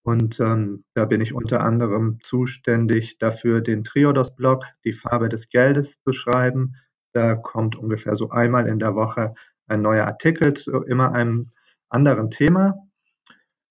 Und 0.03 0.41
ähm, 0.41 0.85
da 0.95 1.05
bin 1.05 1.21
ich 1.21 1.35
unter 1.35 1.61
anderem 1.61 2.19
zuständig 2.23 3.19
dafür, 3.19 3.61
den 3.61 3.85
Triodos-Blog, 3.85 4.65
die 4.85 4.93
Farbe 4.93 5.29
des 5.29 5.49
Geldes 5.51 6.01
zu 6.03 6.13
schreiben 6.13 6.77
da 7.13 7.35
kommt 7.35 7.77
ungefähr 7.77 8.17
so 8.17 8.31
einmal 8.31 8.69
in 8.69 8.79
der 8.79 8.95
Woche 8.95 9.35
ein 9.67 9.83
neuer 9.83 10.07
Artikel 10.07 10.55
zu 10.55 10.83
immer 10.83 11.13
einem 11.13 11.51
anderen 11.89 12.31
Thema. 12.31 12.87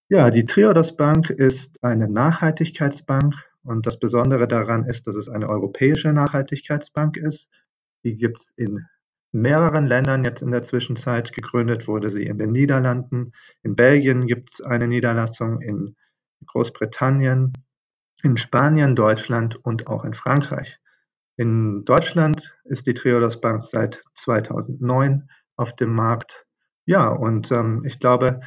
Ja, 0.10 0.32
die 0.32 0.46
Triodos 0.46 0.96
Bank 0.96 1.30
ist 1.30 1.84
eine 1.84 2.10
Nachhaltigkeitsbank 2.10 3.36
und 3.68 3.86
das 3.86 4.00
Besondere 4.00 4.48
daran 4.48 4.86
ist, 4.86 5.08
dass 5.08 5.16
es 5.16 5.28
eine 5.28 5.50
europäische 5.50 6.14
Nachhaltigkeitsbank 6.14 7.18
ist. 7.18 7.50
Die 8.06 8.16
gibt 8.16 8.40
es 8.40 8.52
in 8.56 8.86
mehreren 9.34 9.86
Ländern 9.86 10.24
jetzt 10.24 10.42
in 10.42 10.52
der 10.52 10.62
Zwischenzeit. 10.62 11.34
Gegründet 11.34 11.86
wurde 11.88 12.10
sie 12.10 12.26
in 12.26 12.38
den 12.38 12.54
Niederlanden. 12.54 13.34
In 13.64 13.76
Belgien 13.76 14.26
gibt 14.26 14.54
es 14.54 14.62
eine 14.62 14.88
Niederlassung, 14.88 15.62
in 15.62 15.98
Großbritannien, 16.46 17.52
in 18.24 18.38
Spanien, 18.38 18.96
Deutschland 18.96 19.58
und 19.66 19.88
auch 19.88 20.06
in 20.06 20.14
Frankreich. 20.14 20.80
In 21.36 21.84
Deutschland 21.84 22.58
ist 22.64 22.88
die 22.88 22.94
Triodos 22.94 23.42
Bank 23.42 23.66
seit 23.66 24.02
2009 24.16 25.30
auf 25.58 25.76
dem 25.76 25.94
Markt. 25.94 26.46
Ja, 26.86 27.10
und 27.10 27.52
ähm, 27.52 27.84
ich 27.86 28.00
glaube, 28.00 28.40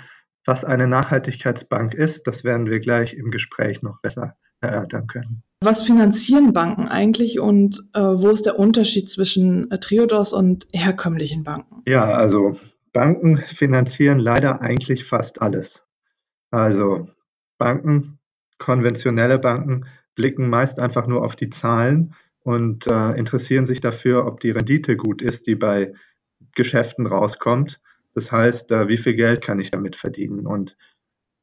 was 0.46 0.64
eine 0.64 0.86
Nachhaltigkeitsbank 0.86 1.92
ist, 1.92 2.26
das 2.26 2.42
werden 2.42 2.70
wir 2.70 2.80
gleich 2.80 3.12
im 3.12 3.30
Gespräch 3.30 3.82
noch 3.82 4.00
besser 4.00 4.34
erörtern 4.60 5.06
können. 5.06 5.42
Was 5.62 5.82
finanzieren 5.82 6.52
Banken 6.54 6.88
eigentlich 6.88 7.38
und 7.38 7.82
äh, 7.92 8.00
wo 8.00 8.30
ist 8.30 8.46
der 8.46 8.58
Unterschied 8.58 9.10
zwischen 9.10 9.70
äh, 9.70 9.78
Triodos 9.78 10.32
und 10.32 10.66
herkömmlichen 10.72 11.44
Banken? 11.44 11.82
Ja, 11.86 12.04
also 12.04 12.58
Banken 12.92 13.38
finanzieren 13.38 14.18
leider 14.18 14.62
eigentlich 14.62 15.04
fast 15.04 15.42
alles. 15.42 15.84
Also 16.50 17.08
Banken, 17.58 18.18
konventionelle 18.58 19.38
Banken 19.38 19.84
blicken 20.14 20.48
meist 20.48 20.78
einfach 20.78 21.06
nur 21.06 21.24
auf 21.24 21.36
die 21.36 21.50
Zahlen 21.50 22.14
und 22.42 22.86
äh, 22.86 23.12
interessieren 23.18 23.66
sich 23.66 23.80
dafür, 23.80 24.26
ob 24.26 24.40
die 24.40 24.50
Rendite 24.50 24.96
gut 24.96 25.20
ist, 25.22 25.46
die 25.46 25.54
bei 25.54 25.92
Geschäften 26.54 27.06
rauskommt. 27.06 27.80
Das 28.14 28.32
heißt, 28.32 28.72
äh, 28.72 28.88
wie 28.88 28.96
viel 28.96 29.14
Geld 29.14 29.42
kann 29.42 29.60
ich 29.60 29.70
damit 29.70 29.94
verdienen? 29.94 30.46
Und 30.46 30.76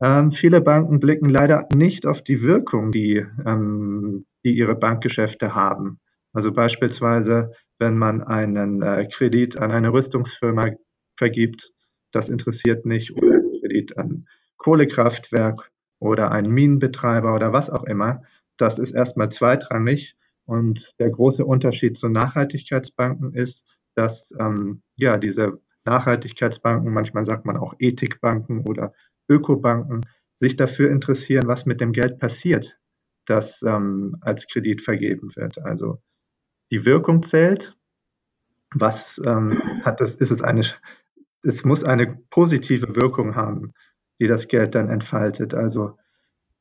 ähm, 0.01 0.31
viele 0.31 0.61
Banken 0.61 0.99
blicken 0.99 1.29
leider 1.29 1.67
nicht 1.73 2.05
auf 2.05 2.21
die 2.21 2.41
Wirkung, 2.43 2.91
die, 2.91 3.25
ähm, 3.45 4.25
die 4.43 4.55
ihre 4.55 4.75
Bankgeschäfte 4.75 5.55
haben. 5.55 5.99
Also 6.33 6.51
beispielsweise, 6.51 7.51
wenn 7.79 7.97
man 7.97 8.21
einen 8.21 8.81
äh, 8.81 9.07
Kredit 9.11 9.57
an 9.57 9.71
eine 9.71 9.91
Rüstungsfirma 9.91 10.71
vergibt, 11.15 11.71
das 12.11 12.29
interessiert 12.29 12.85
nicht, 12.85 13.15
oder 13.15 13.33
einen 13.33 13.59
Kredit 13.59 13.97
an 13.97 14.27
Kohlekraftwerk 14.57 15.71
oder 15.99 16.31
einen 16.31 16.51
Minenbetreiber 16.51 17.33
oder 17.33 17.53
was 17.53 17.69
auch 17.69 17.83
immer. 17.83 18.21
Das 18.57 18.79
ist 18.79 18.91
erstmal 18.91 19.29
zweitrangig 19.29 20.15
und 20.45 20.93
der 20.99 21.09
große 21.09 21.43
Unterschied 21.43 21.97
zu 21.97 22.07
Nachhaltigkeitsbanken 22.07 23.33
ist, 23.33 23.65
dass 23.95 24.33
ähm, 24.39 24.81
ja 24.95 25.17
diese 25.17 25.59
Nachhaltigkeitsbanken, 25.85 26.91
manchmal 26.91 27.25
sagt 27.25 27.45
man 27.45 27.57
auch 27.57 27.73
Ethikbanken 27.79 28.61
oder 28.67 28.93
Ökobanken, 29.29 30.05
sich 30.39 30.55
dafür 30.55 30.91
interessieren, 30.91 31.47
was 31.47 31.65
mit 31.65 31.81
dem 31.81 31.93
Geld 31.93 32.19
passiert, 32.19 32.77
das 33.25 33.61
ähm, 33.63 34.17
als 34.21 34.47
Kredit 34.47 34.81
vergeben 34.81 35.35
wird. 35.35 35.59
Also 35.59 36.01
die 36.71 36.85
Wirkung 36.85 37.23
zählt. 37.23 37.75
Was 38.73 39.21
ähm, 39.25 39.61
hat 39.83 40.01
das? 40.01 40.15
Ist 40.15 40.31
es 40.31 40.41
eine? 40.41 40.61
Es 41.41 41.63
muss 41.63 41.83
eine 41.83 42.19
positive 42.29 42.95
Wirkung 42.95 43.35
haben, 43.35 43.73
die 44.19 44.27
das 44.27 44.47
Geld 44.47 44.75
dann 44.75 44.89
entfaltet. 44.89 45.53
Also 45.53 45.97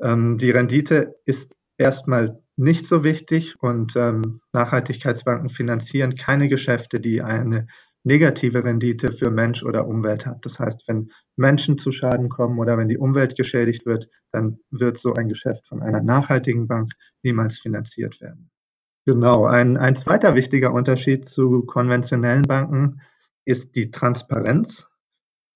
ähm, 0.00 0.38
die 0.38 0.50
Rendite 0.50 1.16
ist 1.24 1.57
erstmal 1.79 2.40
nicht 2.57 2.87
so 2.87 3.05
wichtig 3.05 3.57
und 3.61 3.96
ähm, 3.96 4.40
Nachhaltigkeitsbanken 4.52 5.50
finanzieren 5.50 6.14
keine 6.14 6.48
Geschäfte, 6.48 7.00
die 7.00 7.22
eine 7.22 7.66
negative 8.06 8.64
Rendite 8.64 9.12
für 9.12 9.30
Mensch 9.30 9.62
oder 9.62 9.86
Umwelt 9.86 10.24
hat. 10.24 10.44
Das 10.44 10.58
heißt, 10.58 10.84
wenn 10.88 11.10
Menschen 11.36 11.76
zu 11.76 11.92
Schaden 11.92 12.28
kommen 12.28 12.58
oder 12.58 12.78
wenn 12.78 12.88
die 12.88 12.98
Umwelt 12.98 13.36
geschädigt 13.36 13.84
wird, 13.84 14.08
dann 14.32 14.58
wird 14.70 14.98
so 14.98 15.14
ein 15.14 15.28
Geschäft 15.28 15.66
von 15.68 15.82
einer 15.82 16.00
nachhaltigen 16.00 16.66
Bank 16.68 16.92
niemals 17.22 17.58
finanziert 17.58 18.20
werden. 18.20 18.50
Genau, 19.06 19.46
ein, 19.46 19.76
ein 19.76 19.96
zweiter 19.96 20.34
wichtiger 20.34 20.72
Unterschied 20.72 21.26
zu 21.26 21.62
konventionellen 21.62 22.42
Banken 22.42 23.00
ist 23.44 23.76
die 23.76 23.90
Transparenz. 23.90 24.88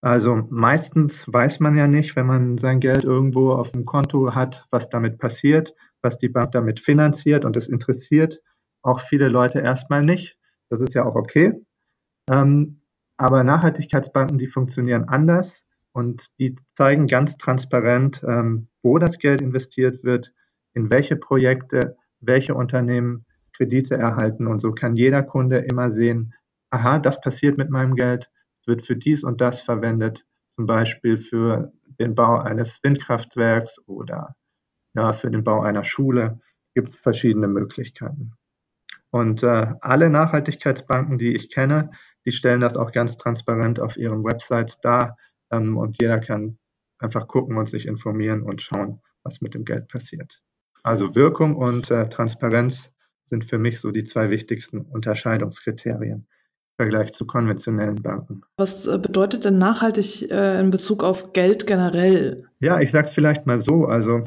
Also 0.03 0.47
meistens 0.51 1.31
weiß 1.31 1.61
man 1.61 1.77
ja 1.77 1.87
nicht, 1.87 2.17
wenn 2.17 2.27
man 2.27 2.59
sein 2.59 2.81
Geld 2.81 3.05
irgendwo 3.05 3.53
auf 3.53 3.73
dem 3.73 3.85
Konto 3.85 4.35
hat, 4.35 4.67
was 4.71 4.89
damit 4.89 5.19
passiert 5.19 5.75
was 6.03 6.19
die 6.19 6.29
Bank 6.29 6.53
damit 6.53 6.81
finanziert 6.81 7.45
und 7.45 7.57
das 7.57 7.69
interessiert 7.69 8.41
auch 8.83 9.01
viele 9.01 9.29
Leute 9.29 9.61
erstmal 9.61 10.03
nicht. 10.03 10.39
Das 10.71 10.81
ist 10.81 10.95
ja 10.95 11.05
auch 11.05 11.15
okay. 11.15 11.53
Ähm, 12.31 12.81
aber 13.17 13.45
Nachhaltigkeitsbanken, 13.45 14.39
die 14.39 14.47
funktionieren 14.47 15.05
anders 15.09 15.65
und 15.93 16.39
die 16.39 16.57
zeigen 16.77 17.07
ganz 17.07 17.37
transparent, 17.37 18.23
ähm, 18.27 18.69
wo 18.83 18.99
das 18.99 19.19
Geld 19.19 19.43
investiert 19.43 20.05
wird, 20.05 20.33
in 20.73 20.91
welche 20.91 21.17
Projekte, 21.17 21.97
welche 22.21 22.55
Unternehmen 22.55 23.27
Kredite 23.53 23.97
erhalten. 23.97 24.47
Und 24.47 24.61
so 24.61 24.73
kann 24.73 24.97
jeder 24.97 25.23
Kunde 25.23 25.59
immer 25.59 25.91
sehen, 25.91 26.33
aha, 26.71 26.99
das 26.99 27.21
passiert 27.21 27.59
mit 27.59 27.69
meinem 27.69 27.95
Geld, 27.95 28.31
wird 28.65 28.87
für 28.87 28.97
dies 28.97 29.25
und 29.25 29.41
das 29.41 29.63
verwendet, 29.63 30.25
zum 30.55 30.67
Beispiel 30.67 31.19
für 31.19 31.73
den 31.99 32.15
Bau 32.15 32.39
eines 32.39 32.79
Windkraftwerks 32.83 33.77
oder 33.87 34.37
ja, 34.95 35.13
für 35.13 35.31
den 35.31 35.45
Bau 35.45 35.61
einer 35.61 35.85
Schule 35.85 36.41
gibt 36.75 36.91
es 36.91 36.97
verschiedene 36.97 37.49
Möglichkeiten. 37.49 38.33
Und 39.11 39.43
äh, 39.43 39.75
alle 39.81 40.09
Nachhaltigkeitsbanken, 40.09 41.19
die 41.19 41.35
ich 41.35 41.51
kenne, 41.51 41.91
die 42.27 42.33
stellen 42.33 42.61
das 42.61 42.77
auch 42.77 42.93
ganz 42.93 43.17
transparent 43.17 43.81
auf 43.81 43.97
ihren 43.97 44.25
Websites 44.25 44.81
dar 44.81 45.17
ähm, 45.51 45.77
und 45.77 46.01
jeder 46.01 46.19
kann 46.21 46.59
einfach 46.99 47.29
gucken 47.29 47.57
und 47.57 47.69
sich 47.69 47.87
informieren 47.87 48.43
und 48.43 48.63
schauen, 48.63 49.01
was 49.23 49.41
mit 49.41 49.55
dem 49.55 49.65
Geld 49.65 49.89
passiert. 49.89 50.41
Also 50.83 51.15
Wirkung 51.15 51.57
und 51.57 51.91
äh, 51.91 52.09
Transparenz 52.09 52.91
sind 53.23 53.45
für 53.45 53.59
mich 53.59 53.81
so 53.81 53.91
die 53.91 54.05
zwei 54.05 54.31
wichtigsten 54.31 54.81
Unterscheidungskriterien 54.81 56.19
im 56.19 56.27
Vergleich 56.77 57.13
zu 57.13 57.27
konventionellen 57.27 58.03
Banken. 58.03 58.43
Was 58.57 58.87
äh, 58.87 58.99
bedeutet 58.99 59.45
denn 59.45 59.59
nachhaltig 59.59 60.31
äh, 60.31 60.59
in 60.61 60.71
Bezug 60.71 61.03
auf 61.03 61.33
Geld 61.33 61.67
generell? 61.67 62.47
Ja, 62.61 62.81
ich 62.81 62.91
sage 62.91 63.07
es 63.07 63.13
vielleicht 63.13 63.47
mal 63.47 63.61
so. 63.61 63.87
Also 63.87 64.25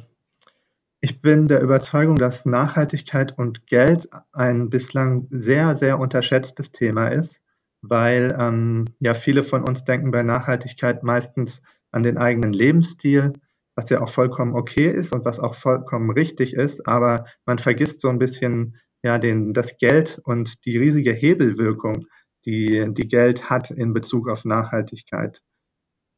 ich 1.01 1.21
bin 1.21 1.47
der 1.47 1.61
Überzeugung, 1.61 2.15
dass 2.15 2.45
Nachhaltigkeit 2.45 3.37
und 3.37 3.67
Geld 3.67 4.07
ein 4.31 4.69
bislang 4.69 5.27
sehr, 5.31 5.75
sehr 5.75 5.99
unterschätztes 5.99 6.71
Thema 6.71 7.09
ist, 7.09 7.41
weil 7.83 8.35
ähm, 8.39 8.85
ja 8.99 9.13
viele 9.13 9.43
von 9.43 9.67
uns 9.67 9.83
denken 9.83 10.11
bei 10.11 10.23
Nachhaltigkeit 10.23 11.03
meistens 11.03 11.61
an 11.91 12.01
den 12.01 12.17
eigenen 12.17 12.53
Lebensstil, 12.53 13.33
was 13.75 13.89
ja 13.89 14.01
auch 14.01 14.09
vollkommen 14.09 14.55
okay 14.55 14.89
ist 14.89 15.13
und 15.13 15.25
was 15.25 15.39
auch 15.39 15.53
vollkommen 15.53 16.09
richtig 16.09 16.53
ist, 16.53 16.87
aber 16.87 17.25
man 17.45 17.59
vergisst 17.59 18.01
so 18.01 18.09
ein 18.09 18.19
bisschen 18.19 18.79
ja 19.03 19.17
den, 19.17 19.53
das 19.53 19.77
Geld 19.77 20.19
und 20.23 20.65
die 20.65 20.77
riesige 20.77 21.11
Hebelwirkung, 21.11 22.07
die, 22.45 22.87
die 22.89 23.07
Geld 23.07 23.49
hat 23.49 23.69
in 23.69 23.93
Bezug 23.93 24.29
auf 24.29 24.45
Nachhaltigkeit. 24.45 25.41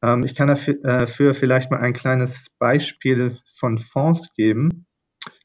Ähm, 0.02 0.22
ich 0.24 0.34
kann 0.34 0.48
dafür 0.48 1.30
äh, 1.30 1.34
vielleicht 1.34 1.70
mal 1.70 1.80
ein 1.80 1.92
kleines 1.92 2.46
Beispiel 2.58 3.38
von 3.54 3.78
Fonds 3.78 4.32
geben. 4.34 4.86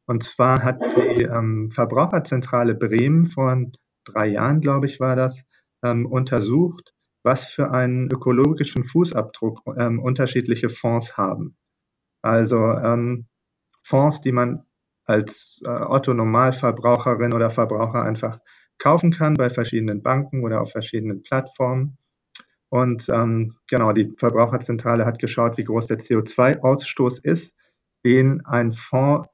Und 0.05 0.23
zwar 0.23 0.63
hat 0.63 0.79
die 0.95 1.23
ähm, 1.23 1.71
Verbraucherzentrale 1.71 2.75
Bremen 2.75 3.27
vor 3.27 3.57
drei 4.03 4.27
Jahren, 4.27 4.61
glaube 4.61 4.87
ich, 4.87 4.99
war 4.99 5.15
das, 5.15 5.43
ähm, 5.83 6.05
untersucht, 6.05 6.93
was 7.23 7.45
für 7.45 7.71
einen 7.71 8.09
ökologischen 8.11 8.83
Fußabdruck 8.83 9.61
ähm, 9.77 9.99
unterschiedliche 9.99 10.69
Fonds 10.69 11.17
haben. 11.17 11.55
Also 12.21 12.57
ähm, 12.57 13.27
Fonds, 13.83 14.21
die 14.21 14.31
man 14.31 14.63
als 15.05 15.61
äh, 15.65 15.69
Otto 15.69 16.13
Normalverbraucherin 16.13 17.33
oder 17.33 17.49
Verbraucher 17.49 18.03
einfach 18.03 18.39
kaufen 18.77 19.11
kann 19.11 19.35
bei 19.35 19.49
verschiedenen 19.49 20.01
Banken 20.01 20.43
oder 20.43 20.61
auf 20.61 20.71
verschiedenen 20.71 21.23
Plattformen. 21.23 21.97
Und 22.69 23.09
ähm, 23.09 23.57
genau, 23.69 23.91
die 23.91 24.13
Verbraucherzentrale 24.17 25.05
hat 25.05 25.19
geschaut, 25.19 25.57
wie 25.57 25.65
groß 25.65 25.87
der 25.87 25.99
CO2-Ausstoß 25.99 27.23
ist, 27.23 27.53
den 28.05 28.45
ein 28.45 28.73
Fonds 28.73 29.27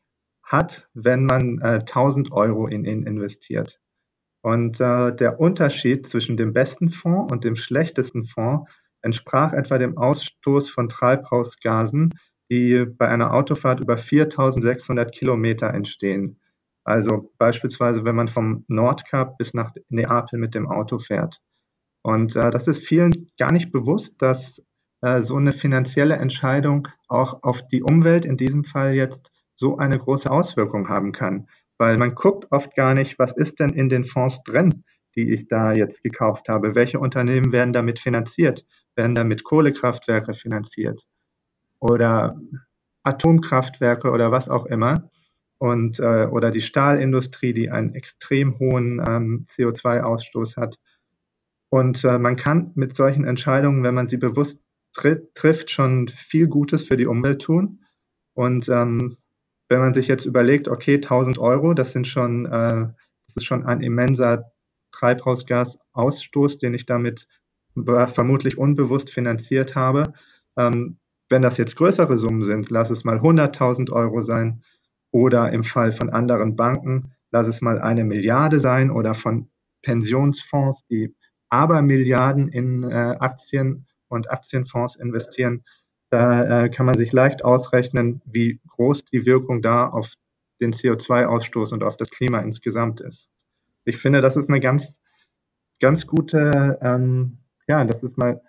hat, 0.43 0.89
wenn 0.93 1.25
man 1.25 1.59
äh, 1.59 1.79
1000 1.79 2.31
Euro 2.31 2.67
in 2.67 2.85
ihn 2.85 3.03
investiert. 3.03 3.79
Und 4.41 4.79
äh, 4.79 5.15
der 5.15 5.39
Unterschied 5.39 6.07
zwischen 6.07 6.37
dem 6.37 6.53
besten 6.53 6.89
Fonds 6.89 7.31
und 7.31 7.43
dem 7.43 7.55
schlechtesten 7.55 8.25
Fonds 8.25 8.71
entsprach 9.01 9.53
etwa 9.53 9.77
dem 9.77 9.97
Ausstoß 9.97 10.69
von 10.69 10.89
Treibhausgasen, 10.89 12.13
die 12.49 12.85
bei 12.85 13.07
einer 13.07 13.33
Autofahrt 13.33 13.79
über 13.79 13.97
4600 13.97 15.11
Kilometer 15.11 15.73
entstehen. 15.73 16.39
Also 16.83 17.33
beispielsweise, 17.37 18.05
wenn 18.05 18.15
man 18.15 18.29
vom 18.29 18.63
Nordkap 18.67 19.37
bis 19.37 19.53
nach 19.53 19.73
Neapel 19.89 20.39
mit 20.39 20.55
dem 20.55 20.69
Auto 20.69 20.99
fährt. 20.99 21.41
Und 22.01 22.35
äh, 22.37 22.49
das 22.49 22.67
ist 22.67 22.87
vielen 22.87 23.29
gar 23.37 23.51
nicht 23.51 23.71
bewusst, 23.73 24.21
dass 24.21 24.63
äh, 25.01 25.21
so 25.21 25.35
eine 25.35 25.51
finanzielle 25.51 26.15
Entscheidung 26.15 26.87
auch 27.09 27.43
auf 27.43 27.67
die 27.67 27.83
Umwelt, 27.83 28.23
in 28.23 28.37
diesem 28.37 28.63
Fall 28.63 28.93
jetzt, 28.93 29.31
so 29.55 29.77
eine 29.77 29.97
große 29.97 30.31
Auswirkung 30.31 30.87
haben 30.87 31.11
kann. 31.11 31.49
Weil 31.77 31.97
man 31.97 32.15
guckt 32.15 32.51
oft 32.51 32.75
gar 32.75 32.93
nicht, 32.93 33.19
was 33.19 33.31
ist 33.35 33.59
denn 33.59 33.69
in 33.69 33.89
den 33.89 34.05
Fonds 34.05 34.41
drin, 34.43 34.83
die 35.15 35.33
ich 35.33 35.47
da 35.47 35.73
jetzt 35.73 36.03
gekauft 36.03 36.49
habe? 36.49 36.75
Welche 36.75 36.99
Unternehmen 36.99 37.51
werden 37.51 37.73
damit 37.73 37.99
finanziert? 37.99 38.65
Werden 38.95 39.15
damit 39.15 39.43
Kohlekraftwerke 39.43 40.33
finanziert? 40.33 41.03
Oder 41.79 42.39
Atomkraftwerke 43.03 44.09
oder 44.09 44.31
was 44.31 44.49
auch 44.49 44.65
immer? 44.65 45.09
Und, 45.59 45.99
äh, 45.99 46.27
oder 46.27 46.51
die 46.51 46.61
Stahlindustrie, 46.61 47.53
die 47.53 47.69
einen 47.71 47.95
extrem 47.95 48.59
hohen 48.59 49.01
ähm, 49.07 49.47
CO2-Ausstoß 49.55 50.55
hat. 50.55 50.77
Und 51.69 52.03
äh, 52.03 52.17
man 52.19 52.35
kann 52.35 52.71
mit 52.75 52.95
solchen 52.95 53.25
Entscheidungen, 53.25 53.83
wenn 53.83 53.95
man 53.95 54.07
sie 54.07 54.17
bewusst 54.17 54.59
tri 54.93 55.17
trifft, 55.33 55.71
schon 55.71 56.09
viel 56.09 56.47
Gutes 56.47 56.83
für 56.83 56.97
die 56.97 57.07
Umwelt 57.07 57.41
tun. 57.41 57.83
Und 58.33 58.69
ähm, 58.69 59.17
wenn 59.69 59.79
man 59.79 59.93
sich 59.93 60.07
jetzt 60.07 60.25
überlegt, 60.25 60.67
okay, 60.67 60.95
1000 60.95 61.37
Euro, 61.37 61.73
das 61.73 61.91
sind 61.91 62.07
schon, 62.07 62.45
äh, 62.45 62.87
das 63.27 63.35
ist 63.35 63.45
schon 63.45 63.65
ein 63.65 63.81
immenser 63.81 64.51
Treibhausgasausstoß, 64.91 66.57
den 66.57 66.73
ich 66.73 66.85
damit 66.85 67.27
vermutlich 67.75 68.57
unbewusst 68.57 69.11
finanziert 69.11 69.75
habe. 69.75 70.13
Ähm, 70.57 70.97
wenn 71.29 71.41
das 71.41 71.57
jetzt 71.57 71.75
größere 71.75 72.17
Summen 72.17 72.43
sind, 72.43 72.69
lass 72.69 72.89
es 72.89 73.03
mal 73.03 73.19
100.000 73.19 73.91
Euro 73.91 74.21
sein 74.21 74.63
oder 75.11 75.51
im 75.51 75.63
Fall 75.63 75.91
von 75.91 76.09
anderen 76.09 76.55
Banken, 76.55 77.13
lass 77.31 77.47
es 77.47 77.61
mal 77.61 77.79
eine 77.79 78.03
Milliarde 78.03 78.59
sein 78.59 78.89
oder 78.89 79.13
von 79.13 79.49
Pensionsfonds, 79.83 80.85
die 80.87 81.13
aber 81.49 81.81
Milliarden 81.81 82.47
in 82.49 82.83
äh, 82.83 83.15
Aktien 83.19 83.85
und 84.07 84.31
Aktienfonds 84.31 84.95
investieren, 84.95 85.63
da 86.09 86.63
äh, 86.65 86.69
kann 86.69 86.85
man 86.85 86.97
sich 86.97 87.11
leicht 87.11 87.43
ausrechnen, 87.43 88.21
wie 88.25 88.59
groß 88.77 89.05
die 89.05 89.25
Wirkung 89.25 89.61
da 89.61 89.87
auf 89.87 90.13
den 90.61 90.73
CO2-Ausstoß 90.73 91.73
und 91.73 91.83
auf 91.83 91.97
das 91.97 92.09
Klima 92.09 92.39
insgesamt 92.39 93.01
ist. 93.01 93.29
Ich 93.85 93.97
finde, 93.97 94.21
das 94.21 94.37
ist 94.37 94.49
eine 94.49 94.59
ganz, 94.59 94.99
ganz 95.79 96.07
gute, 96.07 96.79
ähm, 96.81 97.39
ja, 97.67 97.83
das 97.85 98.03
ist 98.03 98.17
mal 98.17 98.41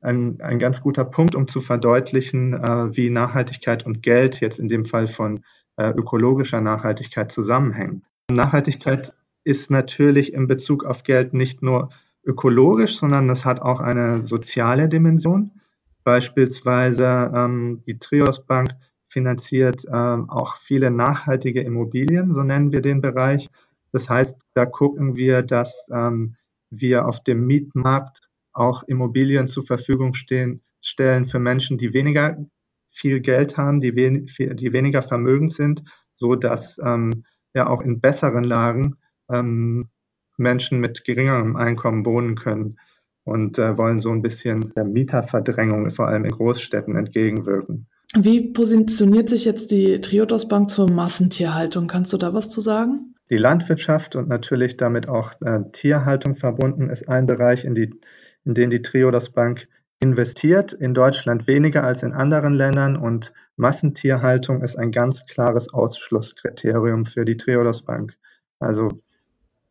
ein, 0.00 0.40
ein 0.40 0.58
ganz 0.58 0.80
guter 0.80 1.04
Punkt, 1.04 1.34
um 1.34 1.48
zu 1.48 1.60
verdeutlichen, 1.60 2.54
äh, 2.54 2.96
wie 2.96 3.10
Nachhaltigkeit 3.10 3.84
und 3.84 4.02
Geld 4.02 4.40
jetzt 4.40 4.58
in 4.58 4.68
dem 4.68 4.84
Fall 4.84 5.08
von 5.08 5.44
äh, 5.76 5.90
ökologischer 5.90 6.60
Nachhaltigkeit 6.60 7.30
zusammenhängen. 7.30 8.04
Nachhaltigkeit 8.30 9.12
ist 9.44 9.70
natürlich 9.70 10.32
in 10.32 10.46
Bezug 10.46 10.84
auf 10.84 11.02
Geld 11.02 11.34
nicht 11.34 11.62
nur 11.62 11.90
ökologisch, 12.24 12.98
sondern 12.98 13.28
es 13.30 13.44
hat 13.44 13.60
auch 13.60 13.80
eine 13.80 14.24
soziale 14.24 14.88
Dimension. 14.88 15.52
Beispielsweise 16.04 17.30
ähm, 17.34 17.80
die 17.86 17.98
Trios 17.98 18.44
Bank 18.44 18.70
finanziert 19.10 19.84
ähm, 19.92 20.30
auch 20.30 20.56
viele 20.58 20.90
nachhaltige 20.90 21.60
Immobilien, 21.60 22.32
so 22.32 22.42
nennen 22.42 22.72
wir 22.72 22.80
den 22.80 23.00
Bereich. 23.00 23.48
Das 23.92 24.08
heißt, 24.08 24.36
da 24.54 24.66
gucken 24.66 25.16
wir, 25.16 25.42
dass 25.42 25.88
ähm, 25.92 26.36
wir 26.70 27.06
auf 27.06 27.22
dem 27.22 27.46
Mietmarkt 27.46 28.20
auch 28.52 28.84
Immobilien 28.84 29.48
zur 29.48 29.64
Verfügung 29.64 30.14
stehen, 30.14 30.62
stellen 30.80 31.26
für 31.26 31.38
Menschen, 31.38 31.76
die 31.76 31.92
weniger 31.92 32.38
viel 32.90 33.20
Geld 33.20 33.56
haben, 33.56 33.80
die, 33.80 33.94
wen 33.94 34.26
die 34.38 34.72
weniger 34.72 35.02
vermögend 35.02 35.52
sind, 35.52 35.82
so 36.16 36.34
dass 36.34 36.78
ähm, 36.84 37.24
ja 37.54 37.68
auch 37.68 37.80
in 37.80 38.00
besseren 38.00 38.44
Lagen 38.44 38.96
ähm, 39.30 39.88
Menschen 40.36 40.80
mit 40.80 41.04
geringerem 41.04 41.56
Einkommen 41.56 42.04
wohnen 42.04 42.34
können 42.36 42.78
und 43.24 43.58
äh, 43.58 43.76
wollen 43.76 44.00
so 44.00 44.10
ein 44.10 44.22
bisschen 44.22 44.72
der 44.74 44.84
Mieterverdrängung 44.84 45.90
vor 45.90 46.08
allem 46.08 46.24
in 46.24 46.30
Großstädten 46.30 46.96
entgegenwirken. 46.96 47.86
Wie 48.16 48.52
positioniert 48.52 49.28
sich 49.28 49.44
jetzt 49.44 49.70
die 49.70 50.00
Triodos 50.00 50.48
Bank 50.48 50.68
zur 50.68 50.90
Massentierhaltung? 50.90 51.86
Kannst 51.86 52.12
du 52.12 52.16
da 52.16 52.34
was 52.34 52.48
zu 52.48 52.60
sagen? 52.60 53.14
Die 53.30 53.36
Landwirtschaft 53.36 54.16
und 54.16 54.28
natürlich 54.28 54.76
damit 54.76 55.08
auch 55.08 55.32
äh, 55.42 55.60
Tierhaltung 55.70 56.34
verbunden 56.34 56.90
ist 56.90 57.08
ein 57.08 57.26
Bereich, 57.26 57.64
in, 57.64 57.76
die, 57.76 57.94
in 58.44 58.54
den 58.54 58.70
die 58.70 58.82
Triodos 58.82 59.30
Bank 59.30 59.68
investiert. 60.00 60.72
In 60.72 60.92
Deutschland 60.94 61.46
weniger 61.46 61.84
als 61.84 62.02
in 62.02 62.12
anderen 62.12 62.54
Ländern 62.54 62.96
und 62.96 63.32
Massentierhaltung 63.56 64.62
ist 64.62 64.76
ein 64.76 64.90
ganz 64.90 65.24
klares 65.26 65.72
Ausschlusskriterium 65.72 67.06
für 67.06 67.24
die 67.24 67.36
Triodos 67.36 67.82
Bank. 67.82 68.16
Also 68.58 68.88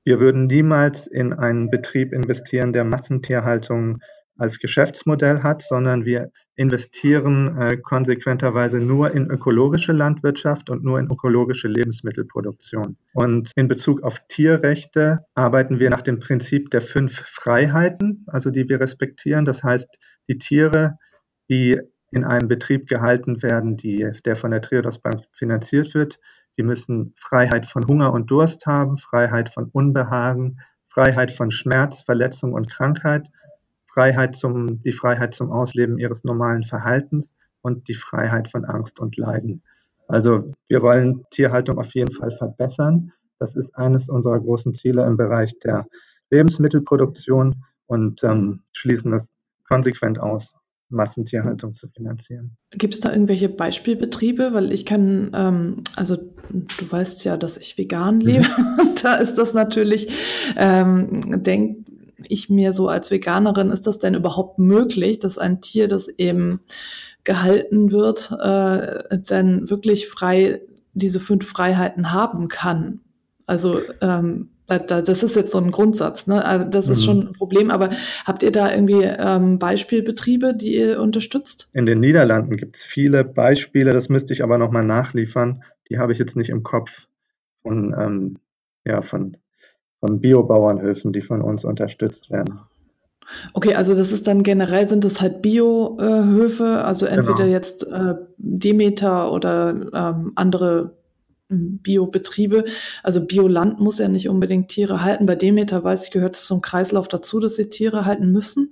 wir 0.05 0.21
würden 0.21 0.47
niemals 0.47 1.07
in 1.07 1.33
einen 1.33 1.69
Betrieb 1.69 2.13
investieren, 2.13 2.71
der 2.71 2.85
Massentierhaltung 2.85 3.99
als 4.39 4.59
Geschäftsmodell 4.59 5.43
hat, 5.43 5.61
sondern 5.61 6.05
wir 6.05 6.31
investieren 6.55 7.57
äh, 7.57 7.77
konsequenterweise 7.77 8.79
nur 8.79 9.11
in 9.11 9.29
ökologische 9.29 9.93
Landwirtschaft 9.93 10.69
und 10.69 10.83
nur 10.83 10.99
in 10.99 11.09
ökologische 11.09 11.67
Lebensmittelproduktion. 11.67 12.97
Und 13.13 13.51
in 13.55 13.67
Bezug 13.67 14.03
auf 14.03 14.19
Tierrechte 14.27 15.19
arbeiten 15.35 15.79
wir 15.79 15.89
nach 15.89 16.01
dem 16.01 16.19
Prinzip 16.19 16.69
der 16.71 16.81
fünf 16.81 17.13
Freiheiten, 17.13 18.25
also 18.27 18.49
die 18.49 18.67
wir 18.67 18.79
respektieren. 18.79 19.45
Das 19.45 19.63
heißt, 19.63 19.87
die 20.27 20.37
Tiere, 20.37 20.97
die 21.49 21.79
in 22.11 22.23
einem 22.23 22.47
Betrieb 22.47 22.87
gehalten 22.87 23.41
werden, 23.43 23.77
die, 23.77 24.09
der 24.25 24.35
von 24.35 24.51
der 24.51 24.61
Triodos 24.61 24.99
Bank 24.99 25.23
finanziert 25.31 25.93
wird, 25.93 26.19
die 26.57 26.63
müssen 26.63 27.13
Freiheit 27.17 27.67
von 27.67 27.87
Hunger 27.87 28.11
und 28.11 28.29
Durst 28.31 28.65
haben, 28.65 28.97
Freiheit 28.97 29.53
von 29.53 29.69
Unbehagen, 29.71 30.59
Freiheit 30.89 31.31
von 31.31 31.51
Schmerz, 31.51 32.01
Verletzung 32.01 32.53
und 32.53 32.69
Krankheit, 32.69 33.29
Freiheit 33.93 34.35
zum, 34.35 34.81
die 34.83 34.91
Freiheit 34.91 35.33
zum 35.33 35.51
Ausleben 35.51 35.97
ihres 35.97 36.23
normalen 36.23 36.63
Verhaltens 36.63 37.33
und 37.61 37.87
die 37.87 37.95
Freiheit 37.95 38.49
von 38.49 38.65
Angst 38.65 38.99
und 38.99 39.17
Leiden. 39.17 39.61
Also 40.07 40.53
wir 40.67 40.81
wollen 40.81 41.25
Tierhaltung 41.31 41.77
auf 41.77 41.93
jeden 41.93 42.13
Fall 42.13 42.31
verbessern. 42.31 43.11
Das 43.37 43.55
ist 43.55 43.75
eines 43.75 44.09
unserer 44.09 44.39
großen 44.39 44.73
Ziele 44.73 45.05
im 45.05 45.17
Bereich 45.17 45.57
der 45.59 45.85
Lebensmittelproduktion 46.31 47.63
und 47.87 48.23
ähm, 48.23 48.61
schließen 48.73 49.11
das 49.11 49.27
konsequent 49.67 50.19
aus, 50.19 50.53
Massentierhaltung 50.89 51.75
zu 51.75 51.87
finanzieren. 51.87 52.57
Gibt 52.71 52.95
es 52.95 52.99
da 52.99 53.11
irgendwelche 53.11 53.47
Beispielbetriebe? 53.47 54.53
Weil 54.53 54.71
ich 54.71 54.85
kann, 54.85 55.31
ähm, 55.35 55.83
also 55.95 56.17
du 56.17 56.91
weißt 56.91 57.23
ja, 57.25 57.37
dass 57.37 57.57
ich 57.57 57.77
vegan 57.77 58.15
mhm. 58.15 58.21
lebe. 58.21 58.47
Mhm. 58.47 58.95
da 59.03 59.15
ist 59.15 59.35
das 59.35 59.53
natürlich, 59.53 60.11
ähm, 60.57 61.43
denk 61.43 61.85
ich 62.27 62.49
mir 62.49 62.73
so 62.73 62.87
als 62.87 63.11
Veganerin, 63.11 63.69
ist 63.69 63.87
das 63.87 63.99
denn 63.99 64.15
überhaupt 64.15 64.59
möglich, 64.59 65.19
dass 65.19 65.37
ein 65.37 65.61
Tier, 65.61 65.87
das 65.87 66.07
eben 66.07 66.61
gehalten 67.23 67.91
wird, 67.91 68.31
äh, 68.39 69.17
dann 69.27 69.69
wirklich 69.69 70.07
frei 70.07 70.61
diese 70.93 71.19
fünf 71.19 71.47
Freiheiten 71.47 72.11
haben 72.11 72.47
kann? 72.47 73.01
Also 73.45 73.81
ähm, 74.01 74.49
das 74.77 75.23
ist 75.23 75.35
jetzt 75.35 75.51
so 75.51 75.57
ein 75.57 75.71
Grundsatz, 75.71 76.27
ne? 76.27 76.45
Also 76.45 76.65
das 76.65 76.89
ist 76.89 77.01
mhm. 77.01 77.05
schon 77.05 77.27
ein 77.27 77.33
Problem. 77.33 77.71
Aber 77.71 77.89
habt 78.25 78.43
ihr 78.43 78.51
da 78.51 78.71
irgendwie 78.71 79.03
ähm, 79.03 79.57
Beispielbetriebe, 79.57 80.53
die 80.55 80.75
ihr 80.75 81.01
unterstützt? 81.01 81.69
In 81.73 81.85
den 81.85 81.99
Niederlanden 81.99 82.57
gibt 82.57 82.77
es 82.77 82.83
viele 82.83 83.23
Beispiele, 83.23 83.91
das 83.91 84.09
müsste 84.09 84.33
ich 84.33 84.43
aber 84.43 84.57
nochmal 84.57 84.85
nachliefern. 84.85 85.63
Die 85.89 85.97
habe 85.97 86.11
ich 86.11 86.19
jetzt 86.19 86.35
nicht 86.35 86.49
im 86.49 86.61
Kopf 86.61 87.07
von, 87.63 87.95
ähm, 87.99 88.37
ja, 88.85 89.01
von, 89.01 89.37
von 89.99 90.19
Biobauernhöfen, 90.19 91.13
die 91.13 91.21
von 91.21 91.41
uns 91.41 91.65
unterstützt 91.65 92.29
werden. 92.31 92.59
Okay, 93.53 93.75
also 93.75 93.95
das 93.95 94.11
ist 94.11 94.27
dann 94.27 94.41
generell 94.43 94.87
sind 94.87 95.05
es 95.05 95.21
halt 95.21 95.41
Biohöfe, 95.41 96.83
also 96.83 97.05
entweder 97.05 97.43
genau. 97.43 97.51
jetzt 97.51 97.85
äh, 97.85 98.15
Demeter 98.37 99.31
oder 99.31 99.69
ähm, 99.93 100.31
andere 100.35 100.97
Biobetriebe. 101.49 102.65
Also 103.03 103.25
Bioland 103.25 103.79
muss 103.79 103.99
ja 103.99 104.07
nicht 104.07 104.29
unbedingt 104.29 104.69
Tiere 104.69 105.03
halten. 105.03 105.25
Bei 105.25 105.35
Demeter 105.35 105.83
weiß 105.83 106.05
ich, 106.05 106.11
gehört 106.11 106.35
es 106.35 106.45
zum 106.45 106.61
Kreislauf 106.61 107.07
dazu, 107.07 107.39
dass 107.39 107.55
sie 107.55 107.69
Tiere 107.69 108.05
halten 108.05 108.31
müssen. 108.31 108.69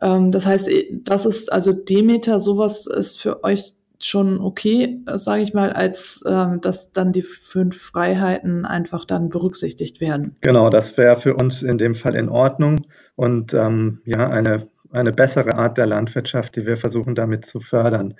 Ähm, 0.00 0.32
das 0.32 0.46
heißt, 0.46 0.68
das 1.04 1.24
ist 1.24 1.52
also 1.52 1.72
Demeter, 1.72 2.40
sowas 2.40 2.86
ist 2.86 3.20
für 3.20 3.44
euch 3.44 3.74
schon 4.00 4.40
okay, 4.40 5.00
sage 5.14 5.42
ich 5.42 5.54
mal, 5.54 5.72
als 5.72 6.24
ähm, 6.26 6.60
dass 6.60 6.92
dann 6.92 7.12
die 7.12 7.22
fünf 7.22 7.80
Freiheiten 7.80 8.64
einfach 8.64 9.04
dann 9.04 9.28
berücksichtigt 9.28 10.00
werden. 10.00 10.36
Genau, 10.40 10.70
das 10.70 10.96
wäre 10.96 11.16
für 11.16 11.34
uns 11.34 11.62
in 11.62 11.78
dem 11.78 11.94
Fall 11.94 12.14
in 12.14 12.28
Ordnung 12.28 12.86
und 13.16 13.54
ähm, 13.54 14.00
ja 14.04 14.28
eine 14.28 14.68
eine 14.92 15.12
bessere 15.12 15.54
Art 15.54 15.78
der 15.78 15.86
Landwirtschaft, 15.86 16.56
die 16.56 16.66
wir 16.66 16.76
versuchen 16.76 17.14
damit 17.14 17.44
zu 17.44 17.60
fördern. 17.60 18.14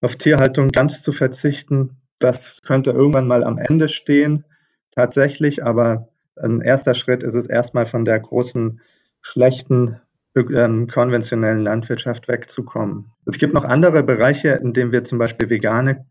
Auf 0.00 0.16
Tierhaltung 0.16 0.68
ganz 0.68 1.02
zu 1.02 1.12
verzichten, 1.12 1.96
das 2.18 2.60
könnte 2.62 2.90
irgendwann 2.90 3.26
mal 3.26 3.44
am 3.44 3.58
Ende 3.58 3.88
stehen, 3.88 4.44
tatsächlich, 4.90 5.64
aber 5.64 6.08
ein 6.36 6.60
erster 6.60 6.94
Schritt 6.94 7.22
ist 7.22 7.34
es 7.34 7.46
erstmal 7.46 7.86
von 7.86 8.04
der 8.04 8.18
großen, 8.18 8.80
schlechten, 9.20 10.00
ähm, 10.34 10.86
konventionellen 10.86 11.62
Landwirtschaft 11.62 12.28
wegzukommen. 12.28 13.12
Es 13.26 13.38
gibt 13.38 13.54
noch 13.54 13.64
andere 13.64 14.02
Bereiche, 14.02 14.50
in 14.62 14.72
denen 14.72 14.92
wir 14.92 15.04
zum 15.04 15.18
Beispiel 15.18 15.50
vegane 15.50 16.06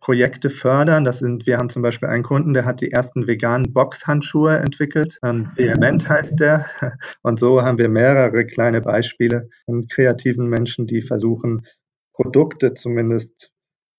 Projekte 0.00 0.48
fördern. 0.48 1.04
Das 1.04 1.18
sind, 1.18 1.46
wir 1.46 1.58
haben 1.58 1.68
zum 1.68 1.82
Beispiel 1.82 2.08
einen 2.08 2.22
Kunden, 2.22 2.54
der 2.54 2.64
hat 2.64 2.80
die 2.80 2.92
ersten 2.92 3.26
veganen 3.26 3.72
Boxhandschuhe 3.72 4.56
entwickelt. 4.56 5.18
Ähm, 5.24 5.50
Vehement 5.56 6.08
heißt 6.08 6.38
der. 6.38 6.66
Und 7.22 7.38
so 7.38 7.62
haben 7.62 7.78
wir 7.78 7.88
mehrere 7.88 8.46
kleine 8.46 8.80
Beispiele 8.80 9.48
von 9.64 9.88
kreativen 9.88 10.48
Menschen, 10.48 10.86
die 10.86 11.02
versuchen, 11.02 11.66
Produkte 12.14 12.74
zumindest 12.74 13.50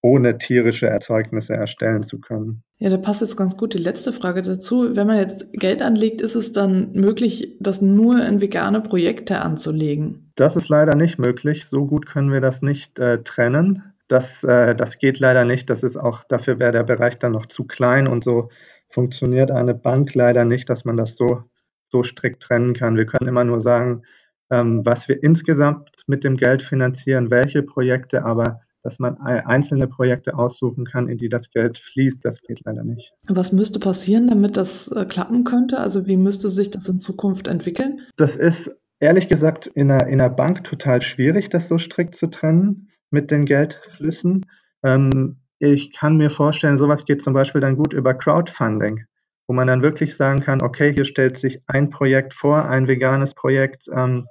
ohne 0.02 0.38
tierische 0.38 0.88
Erzeugnisse 0.88 1.54
erstellen 1.54 2.04
zu 2.04 2.20
können. 2.20 2.64
Ja, 2.78 2.90
da 2.90 2.98
passt 2.98 3.22
jetzt 3.22 3.36
ganz 3.36 3.58
gut 3.58 3.74
die 3.74 3.80
letzte 3.80 4.14
Frage 4.14 4.42
dazu. 4.42 4.96
Wenn 4.96 5.08
man 5.08 5.18
jetzt 5.18 5.52
Geld 5.54 5.82
anlegt, 5.82 6.22
ist 6.22 6.36
es 6.36 6.54
dann 6.54 6.94
möglich, 6.94 7.58
das 7.60 7.82
nur 7.82 8.26
in 8.26 8.40
vegane 8.40 8.80
Projekte 8.82 9.40
anzulegen? 9.40 10.32
Das 10.36 10.56
ist 10.56 10.70
leider 10.70 10.96
nicht 10.96 11.20
möglich. 11.20 11.66
So 11.66 11.86
gut 11.86 12.06
können 12.06 12.32
wir 12.32 12.40
das 12.40 12.62
nicht 12.62 12.98
äh, 13.00 13.22
trennen. 13.24 13.84
Das, 14.08 14.44
äh, 14.46 14.74
das 14.76 14.98
geht 14.98 15.20
leider 15.20 15.44
nicht. 15.44 15.70
Das 15.70 15.84
ist 15.84 15.98
auch, 15.98 16.24
dafür 16.24 16.60
wäre 16.60 16.72
der 16.72 16.84
Bereich 16.84 17.20
dann 17.20 17.34
noch 17.34 17.48
zu 17.48 17.66
klein 17.66 18.08
und 18.08 18.24
so 18.24 18.50
funktioniert 18.90 19.52
eine 19.52 19.76
Bank 19.76 20.16
leider 20.16 20.46
nicht, 20.46 20.70
dass 20.70 20.86
man 20.86 20.96
das 20.96 21.16
so, 21.16 21.44
so 21.84 22.04
strikt 22.04 22.42
trennen 22.42 22.74
kann. 22.74 22.96
Wir 22.96 23.06
können 23.06 23.28
immer 23.28 23.44
nur 23.44 23.62
sagen, 23.62 24.04
ähm, 24.50 24.86
was 24.86 25.08
wir 25.08 25.22
insgesamt 25.22 25.90
mit 26.08 26.24
dem 26.24 26.38
Geld 26.38 26.64
finanzieren, 26.64 27.30
welche 27.30 27.62
Projekte, 27.62 28.24
aber 28.24 28.62
dass 28.84 29.00
man 29.00 29.18
einzelne 29.18 29.88
Projekte 29.88 30.38
aussuchen 30.38 30.86
kann, 30.86 31.10
in 31.10 31.18
die 31.18 31.30
das 31.30 31.52
Geld 31.52 31.78
fließt. 31.78 32.24
Das 32.24 32.42
geht 32.42 32.62
leider 32.64 32.84
nicht. 32.84 33.14
Was 33.28 33.52
müsste 33.52 33.80
passieren, 33.80 34.28
damit 34.28 34.58
das 34.58 34.90
äh, 34.92 35.06
klappen 35.06 35.44
könnte? 35.44 35.80
Also 35.80 36.08
wie 36.08 36.18
müsste 36.18 36.50
sich 36.50 36.72
das 36.72 36.88
in 36.88 37.00
Zukunft 37.00 37.48
entwickeln? 37.48 38.02
Das 38.16 38.36
ist 38.36 38.72
ehrlich 39.00 39.28
gesagt 39.28 39.68
in 39.68 39.92
einer, 39.92 40.08
in 40.08 40.22
einer 40.22 40.30
Bank 40.30 40.64
total 40.64 41.02
schwierig, 41.02 41.50
das 41.50 41.68
so 41.68 41.78
strikt 41.78 42.16
zu 42.16 42.28
trennen 42.28 42.90
mit 43.12 43.32
den 43.32 43.46
Geldflüssen. 43.46 44.46
Ähm, 44.84 45.38
ich 45.60 45.94
kann 45.94 46.18
mir 46.18 46.30
vorstellen, 46.30 46.78
sowas 46.78 47.06
geht 47.06 47.22
zum 47.22 47.34
Beispiel 47.34 47.62
dann 47.62 47.76
gut 47.76 47.94
über 47.94 48.14
Crowdfunding, 48.14 49.06
wo 49.48 49.54
man 49.54 49.68
dann 49.68 49.82
wirklich 49.82 50.16
sagen 50.16 50.40
kann, 50.40 50.62
okay, 50.62 50.94
hier 50.94 51.06
stellt 51.06 51.38
sich 51.38 51.62
ein 51.68 51.90
Projekt 51.90 52.34
vor, 52.34 52.66
ein 52.66 52.88
veganes 52.88 53.34
Projekt, 53.34 53.90
ähm, 53.94 54.26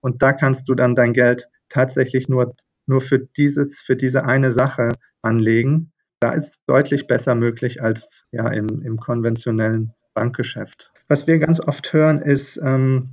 und 0.00 0.22
da 0.22 0.32
kannst 0.32 0.68
du 0.68 0.74
dann 0.74 0.94
dein 0.94 1.12
Geld 1.12 1.48
tatsächlich 1.68 2.28
nur 2.28 2.54
nur 2.90 3.00
für 3.00 3.18
dieses, 3.18 3.80
für 3.80 3.96
diese 3.96 4.26
eine 4.26 4.52
Sache 4.52 4.90
anlegen. 5.22 5.92
Da 6.20 6.32
ist 6.32 6.46
es 6.48 6.64
deutlich 6.66 7.06
besser 7.06 7.34
möglich 7.34 7.82
als 7.82 8.26
ja 8.30 8.48
im, 8.48 8.82
im 8.82 8.98
konventionellen 8.98 9.94
Bankgeschäft. 10.12 10.92
Was 11.08 11.26
wir 11.26 11.38
ganz 11.38 11.60
oft 11.60 11.92
hören 11.94 12.20
ist, 12.20 12.60
ähm, 12.62 13.10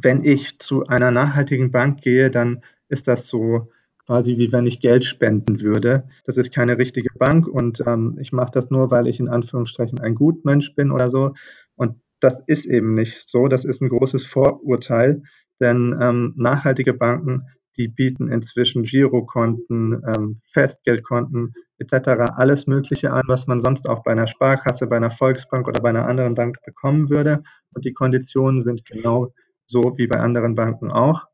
wenn 0.00 0.24
ich 0.24 0.58
zu 0.58 0.86
einer 0.86 1.10
nachhaltigen 1.10 1.70
Bank 1.70 2.02
gehe, 2.02 2.30
dann 2.30 2.62
ist 2.88 3.08
das 3.08 3.28
so 3.28 3.70
quasi 4.06 4.36
wie 4.36 4.52
wenn 4.52 4.66
ich 4.66 4.80
Geld 4.80 5.04
spenden 5.04 5.60
würde. 5.60 6.04
Das 6.26 6.36
ist 6.36 6.52
keine 6.52 6.76
richtige 6.76 7.08
Bank 7.18 7.46
und 7.46 7.82
ähm, 7.86 8.18
ich 8.20 8.32
mache 8.32 8.50
das 8.52 8.70
nur, 8.70 8.90
weil 8.90 9.06
ich 9.06 9.20
in 9.20 9.28
Anführungsstrichen 9.28 10.00
ein 10.00 10.14
Gutmensch 10.14 10.74
bin 10.74 10.90
oder 10.90 11.10
so. 11.10 11.34
Und 11.76 12.00
das 12.20 12.42
ist 12.46 12.66
eben 12.66 12.94
nicht 12.94 13.28
so. 13.28 13.48
Das 13.48 13.64
ist 13.64 13.80
ein 13.80 13.88
großes 13.88 14.26
Vorurteil, 14.26 15.22
denn 15.60 15.96
ähm, 16.00 16.34
nachhaltige 16.36 16.92
Banken 16.92 17.46
die 17.76 17.88
bieten 17.88 18.28
inzwischen 18.28 18.84
Girokonten, 18.84 20.02
ähm, 20.06 20.40
Festgeldkonten 20.52 21.54
etc. 21.78 22.32
alles 22.36 22.66
Mögliche 22.66 23.12
an, 23.12 23.24
was 23.26 23.46
man 23.46 23.60
sonst 23.60 23.88
auch 23.88 24.02
bei 24.02 24.12
einer 24.12 24.26
Sparkasse, 24.26 24.86
bei 24.86 24.96
einer 24.96 25.10
Volksbank 25.10 25.66
oder 25.66 25.80
bei 25.80 25.88
einer 25.88 26.06
anderen 26.06 26.34
Bank 26.34 26.58
bekommen 26.64 27.10
würde. 27.10 27.42
Und 27.74 27.84
die 27.84 27.92
Konditionen 27.92 28.62
sind 28.62 28.84
genau 28.84 29.32
so 29.66 29.94
wie 29.96 30.06
bei 30.06 30.20
anderen 30.20 30.54
Banken 30.54 30.90
auch. 30.90 31.24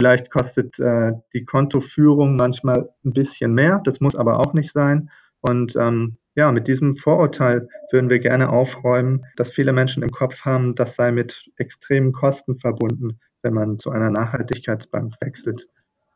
Vielleicht 0.00 0.30
kostet 0.30 0.78
äh, 0.78 1.12
die 1.32 1.44
Kontoführung 1.44 2.36
manchmal 2.36 2.90
ein 3.04 3.12
bisschen 3.12 3.52
mehr, 3.52 3.80
das 3.84 4.00
muss 4.00 4.14
aber 4.14 4.38
auch 4.38 4.52
nicht 4.52 4.72
sein. 4.72 5.10
Und 5.40 5.74
ähm, 5.74 6.18
ja, 6.36 6.52
mit 6.52 6.68
diesem 6.68 6.96
Vorurteil 6.96 7.68
würden 7.90 8.10
wir 8.10 8.20
gerne 8.20 8.48
aufräumen, 8.50 9.24
dass 9.36 9.50
viele 9.50 9.72
Menschen 9.72 10.04
im 10.04 10.10
Kopf 10.10 10.42
haben, 10.42 10.76
das 10.76 10.94
sei 10.94 11.10
mit 11.10 11.50
extremen 11.56 12.12
Kosten 12.12 12.60
verbunden 12.60 13.18
wenn 13.42 13.54
man 13.54 13.78
zu 13.78 13.90
einer 13.90 14.10
Nachhaltigkeitsbank 14.10 15.14
wechselt. 15.20 15.68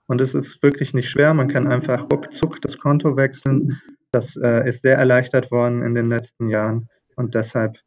Und 0.06 0.20
es 0.20 0.34
ist 0.34 0.62
wirklich 0.62 0.94
nicht 0.94 1.08
schwer. 1.08 1.32
Man 1.34 1.48
kann 1.48 1.66
einfach 1.66 2.10
ruckzuck 2.10 2.60
das 2.60 2.78
Konto 2.78 3.16
wechseln. 3.16 3.80
Das 4.10 4.36
äh, 4.36 4.68
ist 4.68 4.82
sehr 4.82 4.98
erleichtert 4.98 5.50
worden 5.50 5.82
in 5.82 5.94
den 5.94 6.08
letzten 6.08 6.48
Jahren. 6.48 6.88
Und 7.16 7.34
deshalb, 7.34 7.78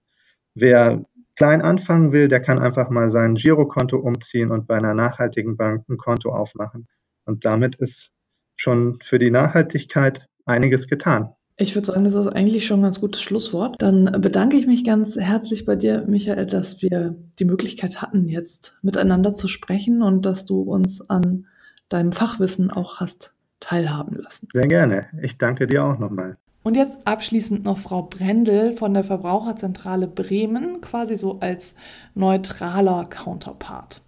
wer 0.55 1.03
klein 1.35 1.61
anfangen 1.61 2.11
will, 2.11 2.27
der 2.27 2.39
kann 2.39 2.59
einfach 2.59 2.89
mal 2.89 3.09
sein 3.09 3.35
Girokonto 3.35 3.97
umziehen 3.97 4.51
und 4.51 4.67
bei 4.67 4.75
einer 4.75 4.93
nachhaltigen 4.93 5.57
Bank 5.57 5.87
ein 5.89 5.97
Konto 5.97 6.33
aufmachen. 6.33 6.87
Und 7.25 7.45
damit 7.45 7.75
ist 7.75 8.11
schon 8.55 8.99
für 9.03 9.19
die 9.19 9.31
Nachhaltigkeit 9.31 10.27
einiges 10.45 10.87
getan. 10.87 11.33
Ich 11.57 11.73
würde 11.73 11.87
sagen, 11.87 12.03
das 12.03 12.15
ist 12.15 12.27
eigentlich 12.27 12.65
schon 12.65 12.81
ein 12.81 12.83
ganz 12.83 12.99
gutes 12.99 13.21
Schlusswort. 13.21 13.81
Dann 13.81 14.11
bedanke 14.19 14.57
ich 14.57 14.67
mich 14.67 14.83
ganz 14.83 15.15
herzlich 15.15 15.65
bei 15.65 15.77
dir, 15.77 16.03
Michael, 16.05 16.47
dass 16.47 16.81
wir 16.81 17.15
die 17.39 17.45
Möglichkeit 17.45 18.01
hatten, 18.01 18.27
jetzt 18.27 18.77
miteinander 18.81 19.33
zu 19.33 19.47
sprechen 19.47 20.01
und 20.01 20.25
dass 20.25 20.43
du 20.43 20.61
uns 20.61 21.09
an 21.09 21.45
deinem 21.87 22.11
Fachwissen 22.11 22.71
auch 22.71 22.99
hast 22.99 23.35
teilhaben 23.61 24.17
lassen. 24.17 24.49
Sehr 24.51 24.67
gerne. 24.67 25.07
Ich 25.21 25.37
danke 25.37 25.65
dir 25.65 25.85
auch 25.85 25.97
nochmal. 25.97 26.35
Und 26.63 26.75
jetzt 26.75 27.07
abschließend 27.07 27.63
noch 27.63 27.77
Frau 27.77 28.03
Brendel 28.03 28.73
von 28.73 28.93
der 28.93 29.05
Verbraucherzentrale 29.05 30.07
Bremen, 30.07 30.81
quasi 30.81 31.15
so 31.15 31.39
als 31.39 31.75
neutraler 32.15 33.05
Counterpart. 33.05 34.01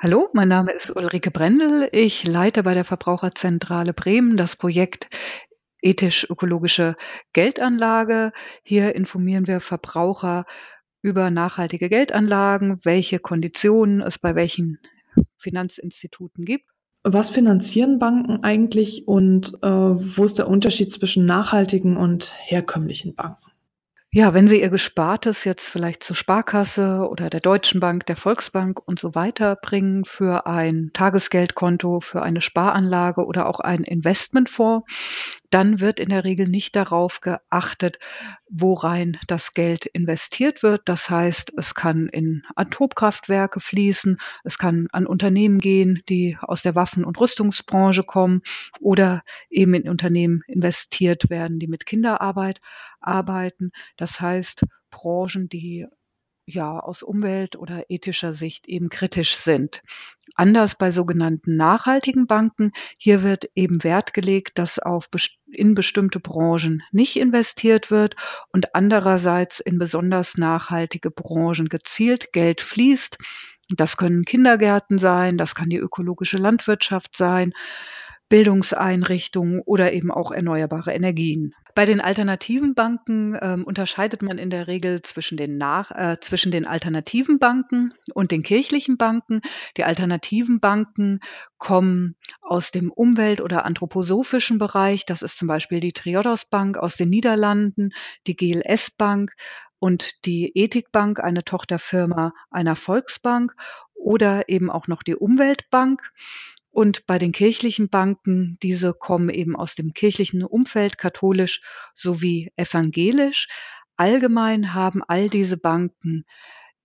Hallo, 0.00 0.28
mein 0.32 0.48
Name 0.48 0.72
ist 0.72 0.94
Ulrike 0.94 1.30
Brendel. 1.30 1.88
Ich 1.92 2.26
leite 2.26 2.62
bei 2.62 2.74
der 2.74 2.84
Verbraucherzentrale 2.84 3.94
Bremen 3.94 4.36
das 4.36 4.56
Projekt 4.56 5.08
ethisch-ökologische 5.82 6.94
Geldanlage. 7.32 8.32
Hier 8.62 8.94
informieren 8.94 9.46
wir 9.46 9.60
Verbraucher 9.60 10.44
über 11.02 11.30
nachhaltige 11.30 11.88
Geldanlagen, 11.88 12.80
welche 12.82 13.18
Konditionen 13.18 14.00
es 14.00 14.18
bei 14.18 14.34
welchen 14.34 14.78
Finanzinstituten 15.36 16.44
gibt. 16.44 16.66
Was 17.04 17.30
finanzieren 17.30 17.98
Banken 17.98 18.42
eigentlich 18.42 19.06
und 19.06 19.54
äh, 19.62 19.68
wo 19.68 20.24
ist 20.24 20.38
der 20.38 20.48
Unterschied 20.48 20.92
zwischen 20.92 21.24
nachhaltigen 21.24 21.96
und 21.96 22.34
herkömmlichen 22.36 23.14
Banken? 23.14 23.48
Ja, 24.10 24.32
wenn 24.32 24.48
Sie 24.48 24.62
Ihr 24.62 24.70
Gespartes 24.70 25.44
jetzt 25.44 25.68
vielleicht 25.68 26.02
zur 26.02 26.16
Sparkasse 26.16 27.06
oder 27.10 27.28
der 27.28 27.40
Deutschen 27.40 27.78
Bank, 27.78 28.06
der 28.06 28.16
Volksbank 28.16 28.80
und 28.86 28.98
so 28.98 29.14
weiter 29.14 29.54
bringen 29.54 30.06
für 30.06 30.46
ein 30.46 30.90
Tagesgeldkonto, 30.94 32.00
für 32.00 32.22
eine 32.22 32.40
Sparanlage 32.40 33.26
oder 33.26 33.46
auch 33.46 33.60
einen 33.60 33.84
Investmentfonds, 33.84 35.38
dann 35.50 35.80
wird 35.80 36.00
in 36.00 36.10
der 36.10 36.24
Regel 36.24 36.48
nicht 36.48 36.76
darauf 36.76 37.20
geachtet, 37.20 37.98
worein 38.50 39.18
das 39.26 39.54
Geld 39.54 39.86
investiert 39.86 40.62
wird. 40.62 40.82
Das 40.86 41.08
heißt, 41.10 41.52
es 41.56 41.74
kann 41.74 42.08
in 42.08 42.42
Atomkraftwerke 42.54 43.60
fließen, 43.60 44.18
es 44.44 44.58
kann 44.58 44.88
an 44.92 45.06
Unternehmen 45.06 45.58
gehen, 45.58 46.02
die 46.08 46.36
aus 46.40 46.62
der 46.62 46.74
Waffen- 46.74 47.04
und 47.04 47.20
Rüstungsbranche 47.20 48.02
kommen 48.02 48.42
oder 48.80 49.22
eben 49.50 49.74
in 49.74 49.88
Unternehmen 49.88 50.42
investiert 50.46 51.30
werden, 51.30 51.58
die 51.58 51.68
mit 51.68 51.86
Kinderarbeit 51.86 52.60
arbeiten. 53.00 53.72
Das 53.96 54.20
heißt, 54.20 54.64
Branchen, 54.90 55.48
die 55.48 55.86
ja 56.48 56.78
aus 56.78 57.02
Umwelt- 57.02 57.56
oder 57.56 57.84
ethischer 57.88 58.32
Sicht 58.32 58.66
eben 58.68 58.88
kritisch 58.88 59.36
sind. 59.36 59.82
Anders 60.34 60.76
bei 60.76 60.90
sogenannten 60.90 61.56
nachhaltigen 61.56 62.26
Banken. 62.26 62.72
Hier 62.96 63.22
wird 63.22 63.50
eben 63.54 63.84
Wert 63.84 64.14
gelegt, 64.14 64.58
dass 64.58 64.78
auf 64.78 65.08
in 65.50 65.74
bestimmte 65.74 66.20
Branchen 66.20 66.82
nicht 66.90 67.16
investiert 67.16 67.90
wird 67.90 68.16
und 68.52 68.74
andererseits 68.74 69.60
in 69.60 69.78
besonders 69.78 70.36
nachhaltige 70.36 71.10
Branchen 71.10 71.68
gezielt 71.68 72.32
Geld 72.32 72.60
fließt. 72.60 73.18
Das 73.70 73.98
können 73.98 74.24
Kindergärten 74.24 74.98
sein, 74.98 75.36
das 75.36 75.54
kann 75.54 75.68
die 75.68 75.76
ökologische 75.76 76.38
Landwirtschaft 76.38 77.16
sein, 77.16 77.52
Bildungseinrichtungen 78.28 79.62
oder 79.64 79.92
eben 79.92 80.10
auch 80.10 80.30
erneuerbare 80.30 80.92
Energien. 80.92 81.54
Bei 81.74 81.84
den 81.84 82.00
alternativen 82.00 82.74
Banken 82.74 83.38
ähm, 83.40 83.64
unterscheidet 83.64 84.20
man 84.20 84.36
in 84.36 84.50
der 84.50 84.66
Regel 84.66 85.00
zwischen 85.02 85.36
den, 85.36 85.58
nach, 85.58 85.92
äh, 85.92 86.18
zwischen 86.20 86.50
den 86.50 86.66
alternativen 86.66 87.38
Banken 87.38 87.94
und 88.14 88.32
den 88.32 88.42
kirchlichen 88.42 88.96
Banken. 88.96 89.42
Die 89.76 89.84
alternativen 89.84 90.58
Banken 90.58 91.20
kommen 91.56 92.16
aus 92.42 92.72
dem 92.72 92.90
Umwelt- 92.90 93.40
oder 93.40 93.64
anthroposophischen 93.64 94.58
Bereich. 94.58 95.06
Das 95.06 95.22
ist 95.22 95.38
zum 95.38 95.46
Beispiel 95.46 95.80
die 95.80 95.92
Triodos 95.92 96.46
Bank 96.46 96.78
aus 96.78 96.96
den 96.96 97.10
Niederlanden, 97.10 97.90
die 98.26 98.34
GLS 98.34 98.90
Bank 98.90 99.34
und 99.78 100.26
die 100.26 100.50
Ethikbank, 100.56 101.20
eine 101.20 101.44
Tochterfirma 101.44 102.32
einer 102.50 102.74
Volksbank 102.74 103.54
oder 103.94 104.48
eben 104.48 104.70
auch 104.70 104.88
noch 104.88 105.02
die 105.02 105.14
Umweltbank. 105.14 106.02
Und 106.78 107.06
bei 107.06 107.18
den 107.18 107.32
kirchlichen 107.32 107.88
Banken, 107.88 108.56
diese 108.62 108.92
kommen 108.92 109.30
eben 109.30 109.56
aus 109.56 109.74
dem 109.74 109.94
kirchlichen 109.94 110.44
Umfeld, 110.44 110.96
katholisch 110.96 111.60
sowie 111.96 112.52
evangelisch. 112.54 113.48
Allgemein 113.96 114.74
haben 114.74 115.02
all 115.02 115.28
diese 115.28 115.56
Banken 115.56 116.24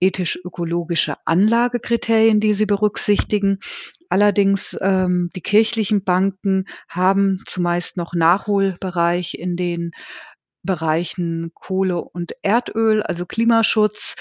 ethisch-ökologische 0.00 1.14
Anlagekriterien, 1.26 2.40
die 2.40 2.54
sie 2.54 2.66
berücksichtigen. 2.66 3.60
Allerdings 4.08 4.76
ähm, 4.80 5.28
die 5.36 5.42
kirchlichen 5.42 6.02
Banken 6.02 6.64
haben 6.88 7.44
zumeist 7.46 7.96
noch 7.96 8.14
Nachholbereich 8.14 9.34
in 9.34 9.54
den 9.54 9.92
Bereichen 10.64 11.52
Kohle 11.54 12.00
und 12.00 12.32
Erdöl, 12.42 13.00
also 13.04 13.26
Klimaschutz. 13.26 14.16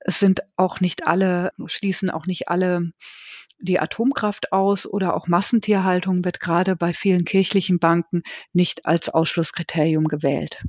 Es 0.00 0.18
sind 0.18 0.40
auch 0.56 0.80
nicht 0.80 1.06
alle, 1.06 1.52
schließen 1.66 2.10
auch 2.10 2.26
nicht 2.26 2.48
alle 2.48 2.90
die 3.60 3.80
Atomkraft 3.80 4.52
aus 4.52 4.86
oder 4.86 5.14
auch 5.14 5.28
Massentierhaltung 5.28 6.24
wird 6.24 6.40
gerade 6.40 6.76
bei 6.76 6.92
vielen 6.92 7.24
kirchlichen 7.24 7.78
Banken 7.78 8.22
nicht 8.52 8.86
als 8.86 9.08
Ausschlusskriterium 9.08 10.04
gewählt. 10.04 10.62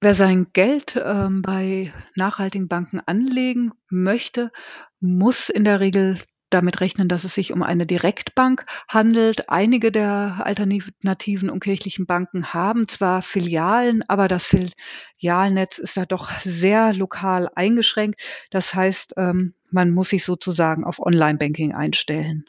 Wer 0.00 0.14
sein 0.14 0.46
Geld 0.52 1.00
ähm, 1.02 1.42
bei 1.42 1.92
nachhaltigen 2.14 2.68
Banken 2.68 3.00
anlegen 3.00 3.72
möchte, 3.90 4.52
muss 5.00 5.48
in 5.48 5.64
der 5.64 5.80
Regel 5.80 6.18
damit 6.50 6.80
rechnen, 6.80 7.08
dass 7.08 7.24
es 7.24 7.34
sich 7.34 7.52
um 7.52 7.62
eine 7.62 7.86
Direktbank 7.86 8.66
handelt. 8.88 9.48
Einige 9.48 9.92
der 9.92 10.40
alternativen 10.44 11.50
und 11.50 11.60
kirchlichen 11.60 12.06
Banken 12.06 12.52
haben 12.52 12.88
zwar 12.88 13.22
Filialen, 13.22 14.02
aber 14.08 14.28
das 14.28 14.46
Filialnetz 14.46 15.78
ist 15.78 15.96
da 15.96 16.04
doch 16.04 16.30
sehr 16.40 16.92
lokal 16.94 17.48
eingeschränkt. 17.54 18.20
Das 18.50 18.74
heißt, 18.74 19.14
ähm, 19.16 19.54
man 19.70 19.90
muss 19.90 20.10
sich 20.10 20.24
sozusagen 20.24 20.84
auf 20.84 21.00
Online-Banking 21.00 21.74
einstellen. 21.74 22.44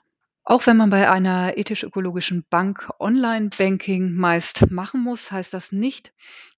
Auch 0.50 0.66
wenn 0.66 0.78
man 0.78 0.90
bei 0.90 1.08
einer 1.08 1.58
ethisch-ökologischen 1.58 2.44
Bank 2.50 2.90
Online-Banking 3.00 4.16
meist 4.16 4.72
machen 4.72 5.04
muss, 5.04 5.32
heißt 5.32 5.54
das 5.54 5.72
nicht, 5.72 6.12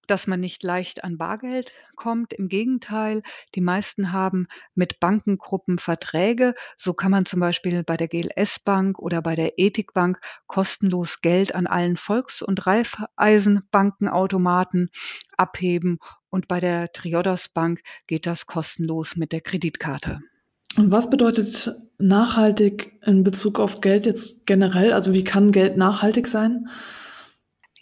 dass 0.06 0.26
man 0.26 0.40
nicht 0.40 0.62
leicht 0.62 1.04
an 1.04 1.18
Bargeld 1.18 1.74
kommt. 1.96 2.32
Im 2.32 2.48
Gegenteil, 2.48 3.22
die 3.54 3.60
meisten 3.60 4.12
haben 4.12 4.46
mit 4.74 5.00
Bankengruppen 5.00 5.78
Verträge. 5.78 6.54
So 6.76 6.94
kann 6.94 7.10
man 7.10 7.26
zum 7.26 7.40
Beispiel 7.40 7.82
bei 7.82 7.96
der 7.96 8.06
GLS 8.08 8.60
Bank 8.60 8.98
oder 8.98 9.20
bei 9.22 9.34
der 9.34 9.58
Ethikbank 9.58 10.20
kostenlos 10.46 11.20
Geld 11.20 11.54
an 11.54 11.66
allen 11.66 11.96
Volks- 11.96 12.42
und 12.42 12.66
Raiffeisenbankenautomaten 12.66 14.90
abheben 15.36 15.98
und 16.30 16.48
bei 16.48 16.60
der 16.60 16.92
Triodos 16.92 17.48
Bank 17.48 17.82
geht 18.06 18.26
das 18.26 18.46
kostenlos 18.46 19.16
mit 19.16 19.32
der 19.32 19.42
Kreditkarte. 19.42 20.20
Und 20.76 20.90
was 20.90 21.10
bedeutet 21.10 21.70
nachhaltig 21.98 22.98
in 23.04 23.24
Bezug 23.24 23.60
auf 23.60 23.82
Geld 23.82 24.06
jetzt 24.06 24.46
generell? 24.46 24.92
Also 24.92 25.12
wie 25.12 25.24
kann 25.24 25.52
Geld 25.52 25.76
nachhaltig 25.76 26.26
sein? 26.26 26.68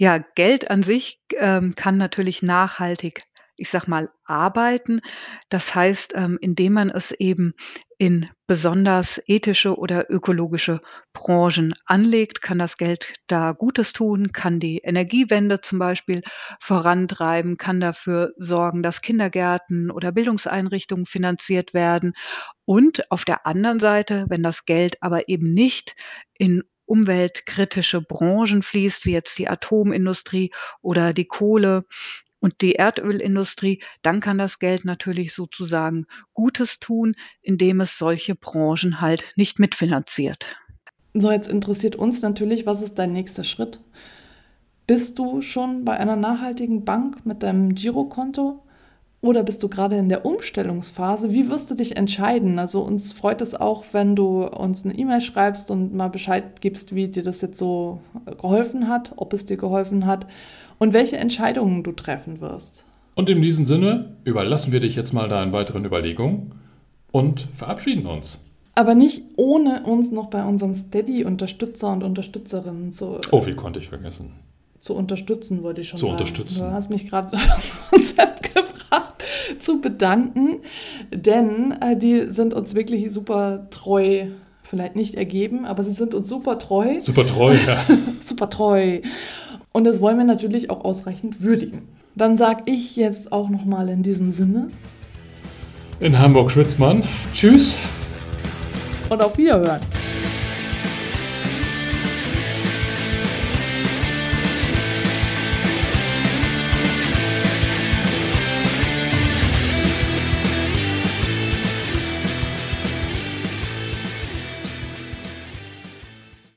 Ja, 0.00 0.16
Geld 0.16 0.70
an 0.70 0.82
sich 0.82 1.20
ähm, 1.36 1.74
kann 1.76 1.98
natürlich 1.98 2.40
nachhaltig, 2.40 3.20
ich 3.58 3.68
sag 3.68 3.86
mal, 3.86 4.08
arbeiten. 4.24 5.02
Das 5.50 5.74
heißt, 5.74 6.14
ähm, 6.16 6.38
indem 6.40 6.72
man 6.72 6.88
es 6.88 7.12
eben 7.12 7.52
in 7.98 8.26
besonders 8.46 9.20
ethische 9.26 9.76
oder 9.76 10.10
ökologische 10.10 10.80
Branchen 11.12 11.74
anlegt, 11.84 12.40
kann 12.40 12.58
das 12.58 12.78
Geld 12.78 13.12
da 13.26 13.52
Gutes 13.52 13.92
tun, 13.92 14.32
kann 14.32 14.58
die 14.58 14.78
Energiewende 14.78 15.60
zum 15.60 15.78
Beispiel 15.78 16.22
vorantreiben, 16.60 17.58
kann 17.58 17.78
dafür 17.78 18.32
sorgen, 18.38 18.82
dass 18.82 19.02
Kindergärten 19.02 19.90
oder 19.90 20.12
Bildungseinrichtungen 20.12 21.04
finanziert 21.04 21.74
werden. 21.74 22.14
Und 22.64 23.10
auf 23.10 23.26
der 23.26 23.44
anderen 23.44 23.80
Seite, 23.80 24.24
wenn 24.30 24.42
das 24.42 24.64
Geld 24.64 24.96
aber 25.02 25.28
eben 25.28 25.50
nicht 25.52 25.94
in 26.38 26.62
umweltkritische 26.90 28.02
Branchen 28.02 28.62
fließt, 28.62 29.06
wie 29.06 29.12
jetzt 29.12 29.38
die 29.38 29.48
Atomindustrie 29.48 30.50
oder 30.82 31.12
die 31.14 31.24
Kohle, 31.24 31.84
und 32.42 32.62
die 32.62 32.72
Erdölindustrie, 32.72 33.82
dann 34.00 34.20
kann 34.20 34.38
das 34.38 34.58
Geld 34.58 34.86
natürlich 34.86 35.34
sozusagen 35.34 36.06
Gutes 36.32 36.78
tun, 36.78 37.14
indem 37.42 37.82
es 37.82 37.98
solche 37.98 38.34
Branchen 38.34 39.02
halt 39.02 39.34
nicht 39.36 39.58
mitfinanziert. 39.58 40.56
So, 41.12 41.30
jetzt 41.30 41.50
interessiert 41.50 41.96
uns 41.96 42.22
natürlich, 42.22 42.64
was 42.64 42.80
ist 42.80 42.98
dein 42.98 43.12
nächster 43.12 43.44
Schritt? 43.44 43.80
Bist 44.86 45.18
du 45.18 45.42
schon 45.42 45.84
bei 45.84 45.98
einer 45.98 46.16
nachhaltigen 46.16 46.86
Bank 46.86 47.26
mit 47.26 47.42
deinem 47.42 47.74
Girokonto 47.74 48.62
oder 49.22 49.42
bist 49.42 49.62
du 49.62 49.68
gerade 49.68 49.96
in 49.96 50.08
der 50.08 50.24
Umstellungsphase? 50.24 51.32
Wie 51.32 51.50
wirst 51.50 51.70
du 51.70 51.74
dich 51.74 51.96
entscheiden? 51.96 52.58
Also 52.58 52.80
uns 52.80 53.12
freut 53.12 53.42
es 53.42 53.54
auch, 53.54 53.84
wenn 53.92 54.16
du 54.16 54.44
uns 54.44 54.84
eine 54.84 54.96
E-Mail 54.96 55.20
schreibst 55.20 55.70
und 55.70 55.94
mal 55.94 56.08
Bescheid 56.08 56.60
gibst, 56.60 56.94
wie 56.94 57.08
dir 57.08 57.22
das 57.22 57.42
jetzt 57.42 57.58
so 57.58 58.00
geholfen 58.40 58.88
hat, 58.88 59.12
ob 59.16 59.32
es 59.34 59.44
dir 59.44 59.58
geholfen 59.58 60.06
hat 60.06 60.26
und 60.78 60.94
welche 60.94 61.18
Entscheidungen 61.18 61.82
du 61.82 61.92
treffen 61.92 62.40
wirst. 62.40 62.86
Und 63.14 63.28
in 63.28 63.42
diesem 63.42 63.66
Sinne 63.66 64.16
überlassen 64.24 64.72
wir 64.72 64.80
dich 64.80 64.96
jetzt 64.96 65.12
mal 65.12 65.28
deinen 65.28 65.52
weiteren 65.52 65.84
Überlegungen 65.84 66.52
und 67.12 67.48
verabschieden 67.52 68.06
uns. 68.06 68.46
Aber 68.74 68.94
nicht 68.94 69.22
ohne 69.36 69.82
uns 69.82 70.10
noch 70.10 70.28
bei 70.28 70.42
unseren 70.42 70.74
Steady-Unterstützer 70.74 71.92
und 71.92 72.02
Unterstützerinnen 72.02 72.92
zu. 72.92 73.20
Oh, 73.30 73.44
wie 73.44 73.54
konnte 73.54 73.80
ich 73.80 73.88
vergessen? 73.88 74.32
Zu 74.78 74.94
unterstützen, 74.94 75.62
würde 75.62 75.82
ich 75.82 75.88
schon 75.88 75.98
zu 75.98 76.06
sagen. 76.06 76.16
Zu 76.16 76.22
unterstützen. 76.22 76.64
Du 76.64 76.72
hast 76.72 76.88
mich 76.88 77.06
gerade 77.06 77.36
auf 77.56 77.90
Konzept 77.90 78.54
gebracht, 78.54 78.69
zu 79.60 79.80
bedanken, 79.80 80.60
denn 81.10 81.72
äh, 81.80 81.96
die 81.96 82.32
sind 82.32 82.54
uns 82.54 82.74
wirklich 82.74 83.10
super 83.10 83.66
treu 83.70 84.26
vielleicht 84.70 84.94
nicht 84.94 85.16
ergeben, 85.16 85.66
aber 85.66 85.82
sie 85.82 85.90
sind 85.90 86.14
uns 86.14 86.28
super 86.28 86.58
treu. 86.58 87.00
Super 87.00 87.26
treu, 87.26 87.54
ja. 87.54 87.76
super 88.20 88.48
treu. 88.48 89.00
Und 89.72 89.84
das 89.84 90.00
wollen 90.00 90.16
wir 90.16 90.24
natürlich 90.24 90.70
auch 90.70 90.84
ausreichend 90.84 91.42
würdigen. 91.42 91.88
Dann 92.14 92.36
sage 92.36 92.62
ich 92.66 92.96
jetzt 92.96 93.32
auch 93.32 93.50
nochmal 93.50 93.88
in 93.88 94.02
diesem 94.02 94.30
Sinne. 94.30 94.70
In 95.98 96.18
Hamburg 96.18 96.50
schwitzt 96.50 96.78
man. 96.78 97.02
Tschüss. 97.34 97.74
Und 99.10 99.22
auf 99.22 99.36
Wiederhören. 99.36 99.80